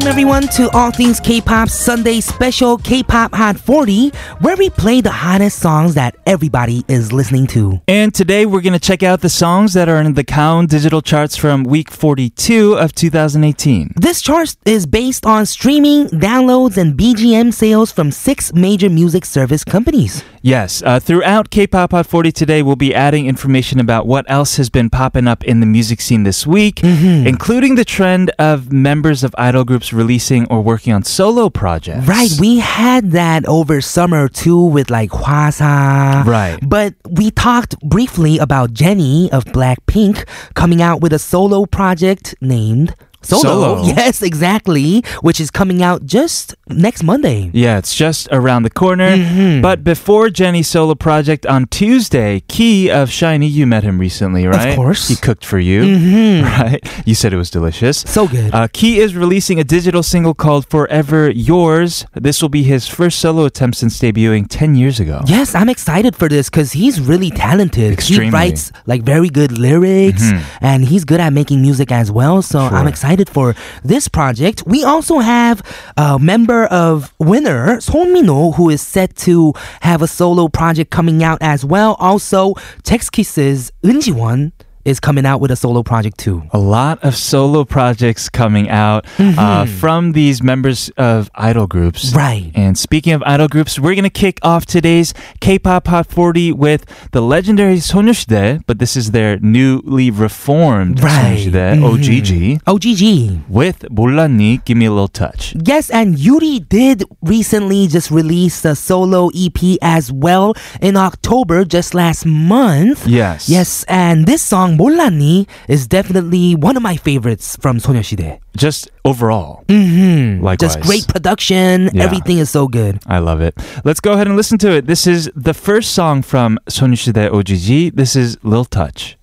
Welcome 0.02 0.14
everyone 0.14 0.48
to 0.56 0.68
All 0.72 0.90
Things 0.90 1.20
K-Pop 1.20 1.70
Sunday 1.70 2.22
Special 2.22 2.76
K-Pop 2.80 3.36
Hot 3.36 3.56
40, 3.56 4.10
where 4.40 4.58
we 4.58 4.72
play 4.72 5.00
the 5.00 5.12
hottest 5.12 5.60
songs 5.60 5.94
that 5.94 6.16
everybody 6.26 6.84
is 6.88 7.14
listening 7.14 7.46
to. 7.48 7.80
And 7.88 8.12
today 8.12 8.48
we're 8.48 8.62
going 8.62 8.74
to 8.74 8.80
check 8.80 9.04
out 9.04 9.22
the 9.22 9.30
songs 9.30 9.74
that 9.76 9.88
are 9.88 10.02
in 10.02 10.16
the 10.16 10.24
Gaon 10.24 10.66
digital 10.66 11.04
charts 11.04 11.38
from 11.38 11.64
week 11.64 11.92
42 11.92 12.80
of 12.80 12.96
2018. 12.96 13.92
This 13.96 14.24
chart 14.24 14.56
is 14.66 14.88
based 14.88 15.28
on 15.28 15.46
streaming, 15.46 16.08
downloads, 16.08 16.78
and 16.78 16.98
BGM 16.98 17.54
sales 17.54 17.92
from 17.92 18.10
six 18.10 18.52
major 18.54 18.90
music 18.90 19.24
service 19.24 19.64
companies. 19.64 20.24
Yes, 20.44 20.82
uh, 20.82 21.00
throughout 21.00 21.52
K-Pop 21.52 21.92
Hot 21.92 22.08
40 22.08 22.32
today, 22.32 22.64
we'll 22.64 22.76
be 22.76 22.96
adding 22.96 23.28
information 23.28 23.80
about 23.80 24.08
what 24.08 24.26
else 24.28 24.58
has 24.58 24.70
been 24.72 24.90
popping 24.90 25.28
up 25.28 25.44
in 25.44 25.60
the 25.60 25.68
music 25.68 26.02
scene 26.02 26.24
this 26.24 26.48
week, 26.48 26.84
including 26.84 27.76
the 27.76 27.86
trend 27.86 28.32
of 28.40 28.72
members 28.72 29.24
of 29.24 29.36
idol 29.38 29.64
groups 29.64 29.94
releasing 29.94 30.48
or 30.48 30.62
working 30.62 30.94
on 30.94 31.04
solo 31.04 31.50
projects. 31.50 32.08
Right, 32.08 32.32
we 32.40 32.58
had 32.58 33.12
that 33.12 33.46
over 33.46 33.82
summer 33.82 34.28
too 34.28 34.66
with 34.66 34.90
like 34.90 35.12
Hwasa. 35.12 36.26
Right. 36.26 36.58
But 36.62 36.96
we 37.08 37.30
talked 37.30 37.80
briefly 37.82 38.40
about 38.40 38.74
Jennie 38.74 39.32
of 39.32 39.46
Blackpink 39.46 40.28
coming 40.56 40.82
out 40.82 41.02
with 41.02 41.14
a 41.14 41.20
solo 41.20 41.66
project 41.66 42.34
named 42.42 42.96
Solo. 43.22 43.42
Solo. 43.44 43.84
Yes, 43.86 44.22
exactly, 44.22 45.04
which 45.22 45.40
is 45.40 45.52
coming 45.52 45.84
out 45.84 46.06
just 46.06 46.56
next 46.68 47.04
Monday. 47.04 47.50
Yeah, 47.54 47.78
it's 47.78 47.96
just 47.96 48.28
around 48.32 48.64
the 48.64 48.70
corner. 48.70 49.16
Mm-hmm. 49.16 49.62
But 49.62 49.84
before 49.84 50.30
Jennie's 50.30 50.68
solo 50.68 50.96
project 50.96 51.46
on 51.46 51.66
Tuesday, 51.68 52.42
Key 52.48 52.90
of 52.90 53.10
SHINee, 53.10 53.50
you 53.50 53.68
met 53.68 53.84
him 53.84 54.00
recently, 54.00 54.48
right? 54.48 54.70
Of 54.70 54.76
course. 54.76 55.08
He 55.08 55.16
cooked 55.16 55.46
for 55.46 55.60
you, 55.60 55.82
right? 56.44 56.80
You 57.06 57.16
said 57.16 57.34
it 57.34 57.38
was 57.38 57.50
delicious. 57.50 58.00
So 58.00 58.28
good. 58.28 58.54
Uh, 58.54 58.68
Key 58.72 59.00
is 59.00 59.16
releasing 59.16 59.60
a 59.60 59.64
digital 59.64 60.04
single 60.04 60.34
called 60.34 60.66
Forever 60.70 61.30
Yours. 61.30 62.06
This 62.14 62.42
will 62.42 62.50
be 62.50 62.64
his 62.64 62.88
first 62.88 63.20
solo 63.20 63.46
attempt 63.46 63.78
since 63.78 64.00
debuting 64.00 64.46
10 64.50 64.76
years 64.76 65.00
ago. 65.00 65.22
Yes, 65.28 65.54
I'm 65.56 65.70
excited 65.70 66.16
for 66.16 66.28
this 66.28 66.50
because 66.50 66.72
he's 66.74 67.00
really 67.00 67.30
talented. 67.30 67.94
Extremely. 67.94 68.26
He 68.26 68.32
writes 68.32 68.72
like 68.86 69.04
very 69.04 69.30
good 69.30 69.58
lyrics 69.58 70.32
and 70.62 70.86
he's 70.86 71.06
good 71.06 71.20
at 71.20 71.34
making 71.34 71.62
music 71.62 71.92
as 71.92 72.12
well. 72.12 72.42
So 72.42 72.60
I'm 72.60 72.72
Sure. 72.72 72.88
Excited 73.12 73.30
for 73.30 73.56
this 73.84 74.08
project. 74.08 74.64
We 74.66 74.86
also 74.86 75.20
have 75.20 75.62
a 75.98 76.18
member 76.18 76.64
of 76.68 77.14
Winner, 77.20 77.82
Song 77.82 78.14
Mino, 78.14 78.52
who 78.52 78.70
is 78.70 78.82
set 78.82 79.18
to 79.28 79.52
have 79.82 80.02
a 80.02 80.08
solo 80.08 80.48
project 80.48 80.92
coming 80.92 81.22
out 81.22 81.38
as 81.42 81.66
well. 81.66 81.96
Also, 82.00 82.54
Sechs 82.86 83.10
Kies, 83.10 83.70
Eun 83.84 84.02
Ji-won 84.02 84.54
is 84.85 85.01
coming 85.01 85.27
out 85.27 85.41
with 85.41 85.51
a 85.51 85.57
solo 85.57 85.83
project 85.83 86.17
too. 86.17 86.45
A 86.53 86.59
lot 86.59 87.03
of 87.03 87.17
solo 87.17 87.65
projects 87.65 88.29
coming 88.29 88.71
out 88.71 89.05
uh, 89.19 89.67
from 89.67 90.13
these 90.13 90.45
members 90.45 90.91
of 90.97 91.29
idol 91.35 91.67
groups. 91.67 92.11
Mm-hmm. 92.11 92.17
Right. 92.17 92.53
And 92.55 92.79
speaking 92.79 93.13
of 93.13 93.21
idol 93.27 93.49
groups, 93.49 93.81
we're 93.81 93.97
going 93.97 94.05
to 94.05 94.11
kick 94.11 94.39
off 94.43 94.65
today's 94.65 95.13
K-pop 95.41 95.89
Hot 95.89 96.07
40 96.07 96.53
with 96.53 96.87
the 97.11 97.21
legendary 97.21 97.79
Sonushide, 97.79 98.63
but 98.69 98.79
this 98.79 98.97
is 98.97 99.11
their 99.11 99.41
newly 99.41 100.13
reformed 100.13 101.03
Right. 101.03 101.37
Sonushide, 101.51 101.81
Mhm. 101.81 101.83
OGG, 101.83 102.61
OGG. 102.69 103.41
with 103.49 103.81
몰랐니, 103.91 104.65
Give 104.65 104.77
Me 104.79 104.87
a 104.87 104.91
Little 104.93 105.09
Touch. 105.09 105.53
Yes, 105.65 105.91
and 105.91 106.17
Yuri 106.17 106.61
did 106.61 107.03
recently 107.23 107.89
just 107.89 108.13
release 108.13 108.65
a 108.65 108.77
solo 108.77 109.31
EP 109.35 109.79
as 109.83 110.13
well 110.13 110.55
in 110.81 110.97
October, 110.97 111.65
just 111.65 111.93
last 111.93 112.25
month. 112.25 113.05
Yes. 113.09 113.49
Yes, 113.49 113.85
and 113.89 114.27
this 114.27 114.43
song 114.43 114.70
몰랐니 114.71 115.47
is 115.69 115.87
definitely 115.89 116.55
one 116.55 116.77
of 116.77 116.83
my 116.83 116.97
favorites 116.97 117.57
from 117.61 117.79
소녀시대. 117.79 118.39
Just 118.57 118.91
overall. 119.05 119.65
Mm-hmm. 119.69 120.43
Likewise. 120.45 120.75
Just 120.75 120.81
great 120.81 121.07
production. 121.09 121.91
Yeah. 121.93 122.05
Everything 122.05 122.39
is 122.39 122.51
so 122.51 122.69
good. 122.69 123.01
I 123.07 123.19
love 123.19 123.41
it. 123.41 123.55
Let's 123.85 124.01
go 124.01 124.13
ahead 124.13 124.27
and 124.27 124.37
listen 124.37 124.59
to 124.59 124.71
it. 124.71 124.87
This 124.87 125.07
is 125.07 125.31
the 125.35 125.55
first 125.55 125.93
song 125.95 126.23
from 126.23 126.59
Sonushide 126.69 127.33
OGG. 127.33 127.97
This 127.97 128.17
is 128.17 128.37
Lil 128.43 128.65
Touch. 128.65 129.17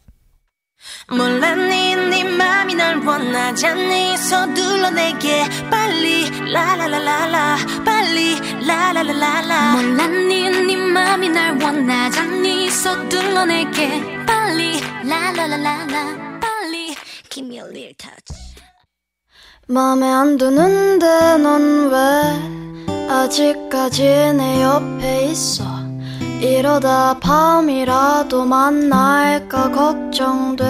몰랐니 1.09 1.95
네 1.95 2.23
맘이 2.23 2.75
날 2.75 2.97
원하지 3.05 3.67
않니 3.67 4.17
서둘러 4.17 4.89
내게 4.89 5.43
빨리 5.69 6.29
라라라라라 6.51 7.57
빨리 7.85 8.39
라라라라라 8.65 9.73
몰랐니 9.73 10.49
네 10.49 10.75
맘이 10.75 11.29
날 11.29 11.61
원하지 11.61 12.19
않니 12.19 12.69
서둘러 12.69 13.45
내게 13.45 14.16
빨리. 14.48 14.80
라라라라라. 15.06 16.40
빨리. 16.40 16.94
Give 17.28 17.46
me 17.46 17.56
a 17.56 17.64
little 17.64 17.94
touch. 17.98 18.32
맘에 19.66 20.10
안 20.10 20.38
드는데 20.38 21.36
넌 21.36 21.90
왜 21.90 23.08
아직까지 23.10 24.02
내 24.34 24.62
옆에 24.62 25.26
있어? 25.26 25.64
이러다 26.40 27.18
밤이라도 27.20 28.46
만날까 28.46 29.70
걱정돼. 29.70 30.64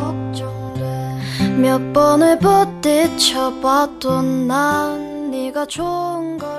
걱정돼. 0.00 1.56
몇 1.56 1.92
번을 1.92 2.40
부딪혀봐도 2.40 4.22
난 4.22 5.30
네가 5.30 5.66
좋은 5.66 6.36
걸 6.36 6.58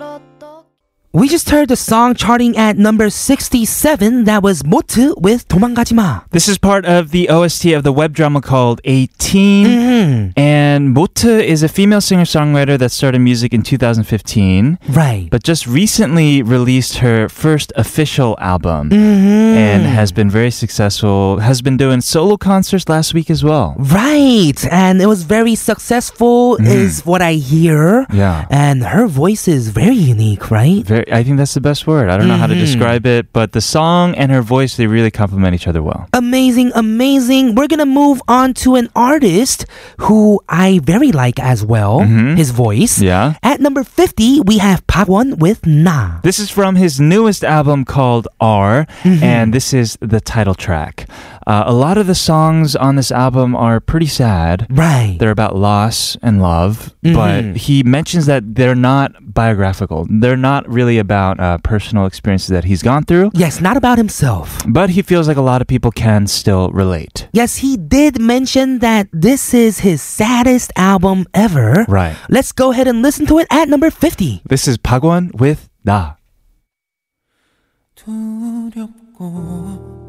We 1.14 1.28
just 1.28 1.48
heard 1.50 1.68
the 1.68 1.76
song 1.76 2.16
charting 2.16 2.56
at 2.58 2.76
number 2.76 3.08
67. 3.08 4.24
That 4.24 4.42
was 4.42 4.64
모트 4.64 5.14
with 5.22 5.46
도망가지 5.46 5.94
마. 5.94 6.22
This 6.32 6.48
is 6.48 6.58
part 6.58 6.84
of 6.86 7.12
the 7.12 7.28
OST 7.30 7.66
of 7.72 7.84
the 7.84 7.92
web 7.92 8.12
drama 8.14 8.40
called 8.40 8.80
18. 8.82 9.64
Mm-hmm. 9.64 10.30
And 10.36 10.90
Mote 10.92 11.24
is 11.24 11.62
a 11.62 11.68
female 11.68 12.00
singer 12.00 12.24
songwriter 12.24 12.76
that 12.78 12.90
started 12.90 13.20
music 13.20 13.54
in 13.54 13.62
2015, 13.62 14.78
Right. 14.88 15.28
but 15.30 15.44
just 15.44 15.68
recently 15.68 16.42
released 16.42 16.96
her 16.98 17.28
first 17.28 17.72
official 17.76 18.34
album 18.40 18.90
Mm-hmm. 18.90 19.54
and 19.54 19.82
has 19.86 20.10
been 20.10 20.28
very 20.28 20.50
successful. 20.50 21.38
Has 21.38 21.62
been 21.62 21.76
doing 21.76 22.00
solo 22.00 22.36
concerts 22.36 22.88
last 22.88 23.14
week 23.14 23.30
as 23.30 23.44
well. 23.44 23.76
Right. 23.78 24.58
And 24.68 25.00
it 25.00 25.06
was 25.06 25.22
very 25.22 25.54
successful, 25.54 26.56
is 26.56 27.06
what 27.06 27.22
I 27.22 27.34
hear. 27.34 28.02
Mm-hmm. 28.10 28.16
Yeah. 28.16 28.46
And 28.50 28.82
her 28.82 29.06
voice 29.06 29.46
is 29.46 29.68
very 29.68 29.94
unique, 29.94 30.50
right? 30.50 30.82
Very, 30.84 31.04
I 31.11 31.23
think 31.23 31.37
that's 31.37 31.53
the 31.53 31.61
best 31.61 31.87
word. 31.87 32.09
I 32.09 32.17
don't 32.17 32.27
know 32.27 32.37
how 32.37 32.47
to 32.47 32.53
Mhm. 32.55 32.59
describe 32.59 33.05
it, 33.05 33.33
but 33.33 33.51
the 33.51 33.61
song 33.61 34.15
and 34.15 34.31
her 34.31 34.41
voice, 34.41 34.75
they 34.77 34.87
really 34.87 35.11
complement 35.11 35.53
each 35.55 35.67
other 35.67 35.81
well. 35.81 36.07
Amazing, 36.13 36.71
amazing. 36.75 37.55
We're 37.55 37.67
gonna 37.67 37.85
move 37.85 38.21
on 38.27 38.53
to 38.65 38.75
an 38.75 38.89
artist 38.95 39.65
who 39.99 40.39
I 40.49 40.79
very 40.83 41.11
like 41.11 41.39
as 41.39 41.63
well. 41.65 42.01
Mhm. 42.01 42.37
His 42.37 42.51
voice. 42.51 43.01
Yeah. 43.01 43.33
At 43.43 43.59
number 43.61 43.83
50, 43.83 44.41
we 44.41 44.57
have 44.59 44.85
Park 44.87 45.07
Won 45.07 45.37
with 45.37 45.65
Na. 45.65 46.19
This 46.23 46.39
is 46.39 46.49
from 46.49 46.75
his 46.75 46.99
newest 46.99 47.43
album 47.43 47.85
called 47.85 48.27
R, 48.39 48.85
and 49.03 49.53
this 49.53 49.73
is 49.73 49.97
the 50.01 50.19
title 50.21 50.55
track. 50.55 51.05
Uh, 51.49 51.63
a 51.65 51.73
lot 51.73 51.97
of 51.97 52.05
the 52.05 52.13
songs 52.13 52.75
on 52.75 52.95
this 52.95 53.11
album 53.11 53.55
are 53.55 53.79
pretty 53.79 54.05
sad. 54.05 54.67
Right. 54.69 55.17
They're 55.17 55.31
about 55.31 55.55
loss 55.55 56.15
and 56.21 56.39
love, 56.39 56.93
mm-hmm. 57.01 57.15
but 57.15 57.57
he 57.57 57.81
mentions 57.81 58.27
that 58.27 58.53
they're 58.53 58.75
not 58.75 59.33
biographical. 59.33 60.05
They're 60.07 60.37
not 60.37 60.69
really 60.69 60.99
about 60.99 61.39
uh, 61.39 61.57
personal 61.63 62.05
experiences 62.05 62.49
that 62.49 62.65
he's 62.65 62.83
gone 62.83 63.03
through. 63.03 63.31
Yes, 63.33 63.61
not 63.61 63.77
about 63.77 63.97
himself. 63.97 64.61
But 64.67 64.91
he 64.91 65.01
feels 65.01 65.27
like 65.27 65.37
a 65.37 65.41
lot 65.41 65.59
of 65.59 65.67
people 65.67 65.89
can 65.89 66.27
still 66.27 66.69
relate. 66.69 67.27
Yes, 67.33 67.65
he 67.65 67.77
did 67.77 68.21
mention 68.21 68.77
that 68.85 69.09
this 69.11 69.51
is 69.51 69.79
his 69.79 70.03
saddest 70.03 70.71
album 70.75 71.25
ever. 71.33 71.83
Right. 71.89 72.15
Let's 72.29 72.51
go 72.51 72.69
ahead 72.69 72.87
and 72.87 73.01
listen 73.01 73.25
to 73.25 73.39
it 73.39 73.47
at 73.49 73.67
number 73.67 73.89
50. 73.89 74.43
This 74.45 74.67
is 74.67 74.77
Park 74.77 75.01
Won 75.01 75.31
with 75.33 75.67
나. 75.83 76.19
두렵고 77.99 80.08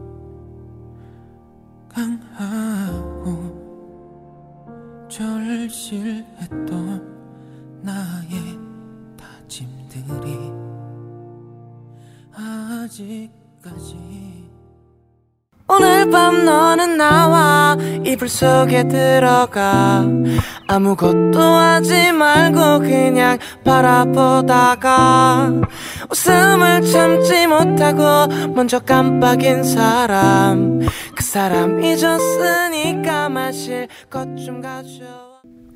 강하고 1.93 3.59
절실했던 5.09 6.71
나의 7.83 8.59
다짐들이 9.17 10.53
아직까지 12.33 14.30
오늘 15.73 16.11
밤 16.11 16.45
너는 16.45 16.97
나와 16.97 17.77
이불 18.05 18.29
속에 18.29 18.89
들어가. 18.89 20.05
아무것도 20.67 21.41
하지 21.41 22.11
말고 22.13 22.81
그냥 22.81 23.39
바라보다가. 23.65 25.53
웃음을 26.11 26.83
참지 26.83 27.47
못하고 27.47 28.27
먼저 28.55 28.81
깜빡인 28.81 29.63
사람. 29.63 30.81
그 31.15 31.23
사람 31.23 31.83
잊었으니까 31.83 33.29
마실 33.29 33.87
것 34.11 34.27
좀 34.45 34.61
가져와 34.61 35.30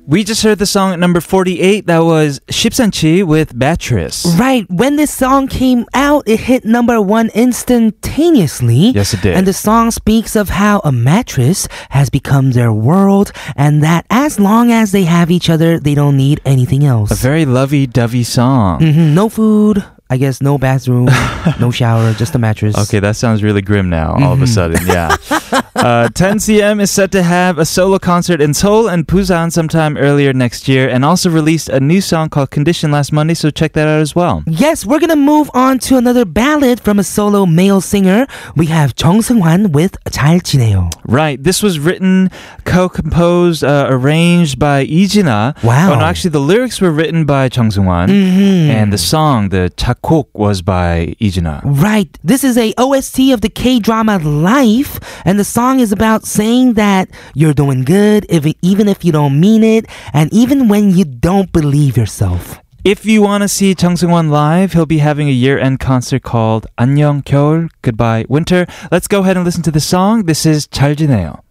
We 0.07 0.23
just 0.23 0.43
heard 0.43 0.59
the 0.59 0.67
song 0.67 0.93
at 0.93 0.99
number 0.99 1.19
48. 1.19 1.87
That 1.87 1.99
was 1.99 2.39
Shipsanchi 2.47 3.23
with 3.23 3.55
Mattress. 3.55 4.23
Right. 4.37 4.69
When 4.69 4.97
this 4.97 5.11
song 5.11 5.47
came 5.47 5.87
out, 5.95 6.27
it 6.27 6.41
hit 6.41 6.63
number 6.63 7.01
one 7.01 7.29
instantaneously. 7.33 8.91
Yes, 8.91 9.15
it 9.15 9.21
did. 9.21 9.35
And 9.35 9.47
the 9.47 9.53
song 9.53 9.89
speaks 9.89 10.35
of 10.35 10.49
how 10.49 10.79
a 10.83 10.91
mattress 10.91 11.67
has 11.89 12.11
become 12.11 12.51
their 12.51 12.71
world 12.71 13.31
and 13.55 13.81
that 13.81 14.05
as 14.11 14.39
long 14.39 14.71
as 14.71 14.91
they 14.91 15.05
have 15.05 15.31
each 15.31 15.49
other, 15.49 15.79
they 15.79 15.95
don't 15.95 16.17
need 16.17 16.39
anything 16.45 16.85
else. 16.85 17.09
A 17.09 17.15
very 17.15 17.45
lovey-dovey 17.45 18.23
song. 18.23 18.81
Mhm. 18.81 19.13
No 19.15 19.27
food. 19.27 19.83
I 20.12 20.16
guess 20.16 20.42
no 20.42 20.58
bathroom, 20.58 21.06
no 21.60 21.70
shower, 21.70 22.12
just 22.14 22.34
a 22.34 22.38
mattress. 22.38 22.74
Okay, 22.76 22.98
that 22.98 23.14
sounds 23.14 23.44
really 23.44 23.62
grim 23.62 23.88
now, 23.88 24.14
all 24.18 24.32
of 24.32 24.42
a 24.42 24.44
Mm-hmm. 24.44 24.46
sudden. 24.46 24.86
Yeah. 24.86 25.14
uh, 25.76 26.08
10cm 26.10 26.82
is 26.82 26.90
set 26.90 27.12
to 27.12 27.22
have 27.22 27.58
a 27.58 27.64
solo 27.64 27.98
concert 28.00 28.40
in 28.40 28.52
Seoul 28.52 28.88
and 28.88 29.06
Busan 29.06 29.52
sometime 29.52 29.96
earlier 29.96 30.32
next 30.32 30.66
year 30.66 30.88
and 30.88 31.04
also 31.04 31.30
released 31.30 31.68
a 31.68 31.78
new 31.78 32.00
song 32.00 32.28
called 32.28 32.50
Condition 32.50 32.90
last 32.90 33.12
Monday, 33.12 33.34
so 33.34 33.50
check 33.50 33.72
that 33.74 33.86
out 33.86 34.00
as 34.00 34.16
well. 34.16 34.42
Yes, 34.48 34.84
we're 34.84 34.98
gonna 34.98 35.14
move 35.14 35.48
on 35.54 35.78
to 35.86 35.96
another 35.96 36.24
ballad 36.24 36.80
from 36.80 36.98
a 36.98 37.04
solo 37.04 37.46
male 37.46 37.80
singer. 37.80 38.26
We 38.56 38.66
have 38.66 38.94
Jung 38.98 39.20
Seung-hwan 39.22 39.70
with 39.70 39.96
잘 40.10 40.40
지내요. 40.42 40.90
Right. 41.06 41.38
This 41.40 41.62
was 41.62 41.78
written, 41.78 42.30
co-composed, 42.64 43.62
uh, 43.62 43.86
arranged 43.88 44.58
by 44.58 44.86
Ijina. 44.86 45.54
Wow. 45.62 45.92
Oh, 45.92 45.98
no, 45.98 46.04
actually, 46.04 46.30
the 46.30 46.40
lyrics 46.40 46.80
were 46.80 46.90
written 46.90 47.24
by 47.26 47.48
Chung 47.48 47.70
Seung-wan, 47.70 48.08
Mm-hmm. 48.08 48.70
and 48.70 48.92
the 48.92 48.98
song, 48.98 49.50
the 49.50 49.70
Hakok 50.01 50.27
was 50.33 50.61
by 50.61 51.15
Ijina. 51.21 51.61
Right. 51.63 52.17
This 52.23 52.43
is 52.43 52.57
a 52.57 52.73
OST 52.77 53.31
of 53.31 53.41
the 53.41 53.49
K-drama 53.49 54.19
Life 54.19 54.99
and 55.25 55.39
the 55.39 55.43
song 55.43 55.79
is 55.79 55.91
about 55.91 56.25
saying 56.25 56.73
that 56.73 57.09
you're 57.33 57.53
doing 57.53 57.83
good 57.83 58.25
if, 58.29 58.45
even 58.61 58.87
if 58.87 59.03
you 59.05 59.11
don't 59.11 59.39
mean 59.39 59.63
it 59.63 59.85
and 60.13 60.31
even 60.33 60.67
when 60.67 60.91
you 60.91 61.05
don't 61.05 61.51
believe 61.51 61.97
yourself. 61.97 62.59
If 62.83 63.05
you 63.05 63.23
want 63.23 63.41
to 63.41 63.47
see 63.47 63.69
Jung 63.69 63.95
Seung-hwan 63.95 64.29
live, 64.29 64.73
he'll 64.73 64.85
be 64.85 64.99
having 64.99 65.27
a 65.27 65.31
year-end 65.31 65.79
concert 65.79 66.21
called 66.21 66.67
Annyeong 66.77 67.23
Kyol, 67.23 67.69
Goodbye 67.81 68.25
Winter. 68.29 68.67
Let's 68.91 69.07
go 69.07 69.21
ahead 69.21 69.37
and 69.37 69.43
listen 69.43 69.63
to 69.63 69.71
the 69.71 69.79
song. 69.79 70.25
This 70.25 70.45
is 70.45 70.67
잘 70.67 70.95
지내요. 70.95 71.44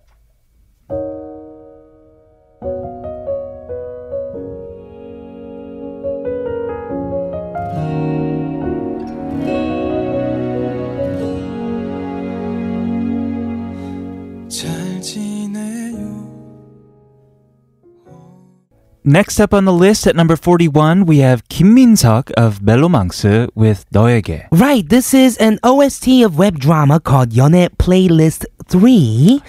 Next 19.07 19.39
up 19.39 19.53
on 19.53 19.67
the 19.67 19.73
list 19.73 20.07
at 20.07 20.17
number 20.17 20.35
41, 20.35 21.05
we 21.05 21.19
have 21.19 21.47
Kim 21.51 21.75
Min 21.75 21.95
Suk 21.95 22.31
of 22.39 22.61
MeloMance 22.61 23.51
with 23.55 23.85
너에게. 23.91 24.47
Right, 24.51 24.89
this 24.89 25.13
is 25.13 25.37
an 25.37 25.59
OST 25.63 26.25
of 26.25 26.39
web 26.39 26.59
drama 26.59 27.01
called 27.01 27.33
연애 27.35 27.69
Playlist 27.77 28.47
3. 28.67 29.43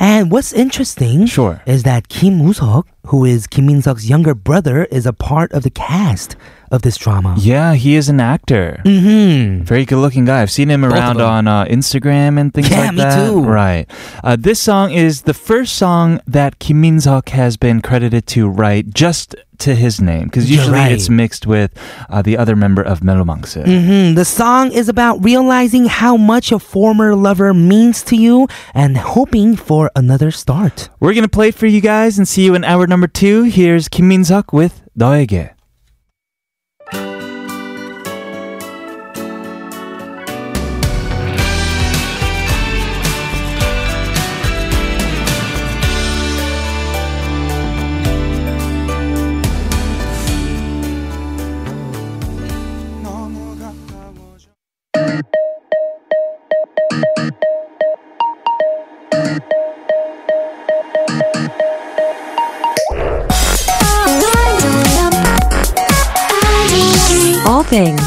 And 0.00 0.30
what's 0.30 0.54
interesting 0.54 1.26
sure. 1.26 1.60
is 1.66 1.82
that 1.82 2.08
Kim 2.08 2.42
Woo-seok, 2.42 2.84
who 3.08 3.26
is 3.26 3.46
Kim 3.46 3.66
Min 3.66 3.82
Seok's 3.82 4.08
younger 4.08 4.34
brother, 4.34 4.86
is 4.86 5.04
a 5.04 5.12
part 5.12 5.52
of 5.52 5.62
the 5.62 5.70
cast 5.70 6.34
of 6.72 6.82
this 6.82 6.96
drama. 6.96 7.36
Yeah, 7.38 7.74
he 7.74 7.94
is 7.94 8.08
an 8.08 8.18
actor. 8.18 8.80
Mm-hmm. 8.84 9.62
Very 9.62 9.84
good 9.84 9.98
looking 9.98 10.24
guy. 10.24 10.40
I've 10.40 10.50
seen 10.50 10.70
him 10.70 10.84
around 10.84 11.20
on 11.20 11.46
uh, 11.46 11.66
Instagram 11.66 12.40
and 12.40 12.52
things 12.52 12.70
yeah, 12.70 12.80
like 12.80 12.96
that. 12.96 13.18
Yeah, 13.18 13.26
me 13.26 13.30
too. 13.30 13.44
Right. 13.44 13.86
Uh, 14.24 14.36
this 14.36 14.58
song 14.58 14.90
is 14.90 15.22
the 15.22 15.34
first 15.34 15.74
song 15.74 16.20
that 16.26 16.58
Kim 16.58 16.80
Min 16.80 16.96
Seok 16.96 17.28
has 17.28 17.56
been 17.58 17.82
credited 17.82 18.26
to 18.28 18.48
write 18.48 18.94
just 18.94 19.36
to 19.58 19.74
his 19.76 20.00
name 20.00 20.24
because 20.24 20.50
usually 20.50 20.72
right. 20.72 20.90
it's 20.90 21.08
mixed 21.08 21.46
with 21.46 21.70
uh, 22.08 22.22
the 22.22 22.36
other 22.36 22.56
member 22.56 22.82
of 22.82 23.00
MeloMance. 23.00 23.62
Mm-hmm. 23.62 24.14
The 24.14 24.24
song 24.24 24.72
is 24.72 24.88
about 24.88 25.22
realizing 25.22 25.84
how 25.84 26.16
much 26.16 26.50
a 26.50 26.58
former 26.58 27.14
lover 27.14 27.54
means 27.54 28.02
to 28.04 28.16
you 28.16 28.48
and 28.74 28.96
hoping 28.96 29.54
for 29.56 29.90
another 29.94 30.30
start. 30.30 30.88
We're 30.98 31.12
going 31.12 31.22
to 31.22 31.28
play 31.28 31.50
for 31.52 31.66
you 31.66 31.80
guys 31.80 32.18
and 32.18 32.26
see 32.26 32.44
you 32.44 32.54
in 32.54 32.64
hour 32.64 32.86
number 32.86 33.06
two. 33.06 33.44
Here's 33.44 33.88
Kim 33.88 34.08
Min 34.08 34.22
Seok 34.22 34.52
with 34.52 34.82
너에게. 34.98 35.61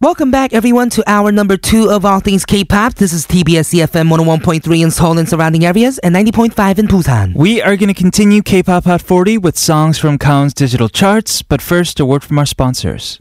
Welcome 0.00 0.30
back, 0.30 0.52
everyone, 0.52 0.90
to 0.90 1.02
hour 1.10 1.32
number 1.32 1.56
two 1.56 1.90
of 1.90 2.04
All 2.04 2.20
Things 2.20 2.46
K-pop. 2.46 2.94
This 2.94 3.12
is 3.12 3.26
TBS 3.26 3.74
EFM 3.74 4.08
101.3 4.16 4.80
in 4.84 4.92
Seoul 4.92 5.18
and 5.18 5.28
surrounding 5.28 5.64
areas 5.64 5.98
and 5.98 6.14
90.5 6.14 6.78
in 6.78 6.86
Busan. 6.86 7.34
We 7.34 7.60
are 7.60 7.76
going 7.76 7.88
to 7.88 7.94
continue 7.94 8.40
K-pop 8.42 8.84
Hot 8.84 9.02
40 9.02 9.38
with 9.38 9.58
songs 9.58 9.98
from 9.98 10.16
Gaon's 10.16 10.54
digital 10.54 10.88
charts, 10.88 11.42
but 11.42 11.60
first 11.60 11.98
a 11.98 12.06
word 12.06 12.22
from 12.22 12.38
our 12.38 12.46
sponsors. 12.46 13.18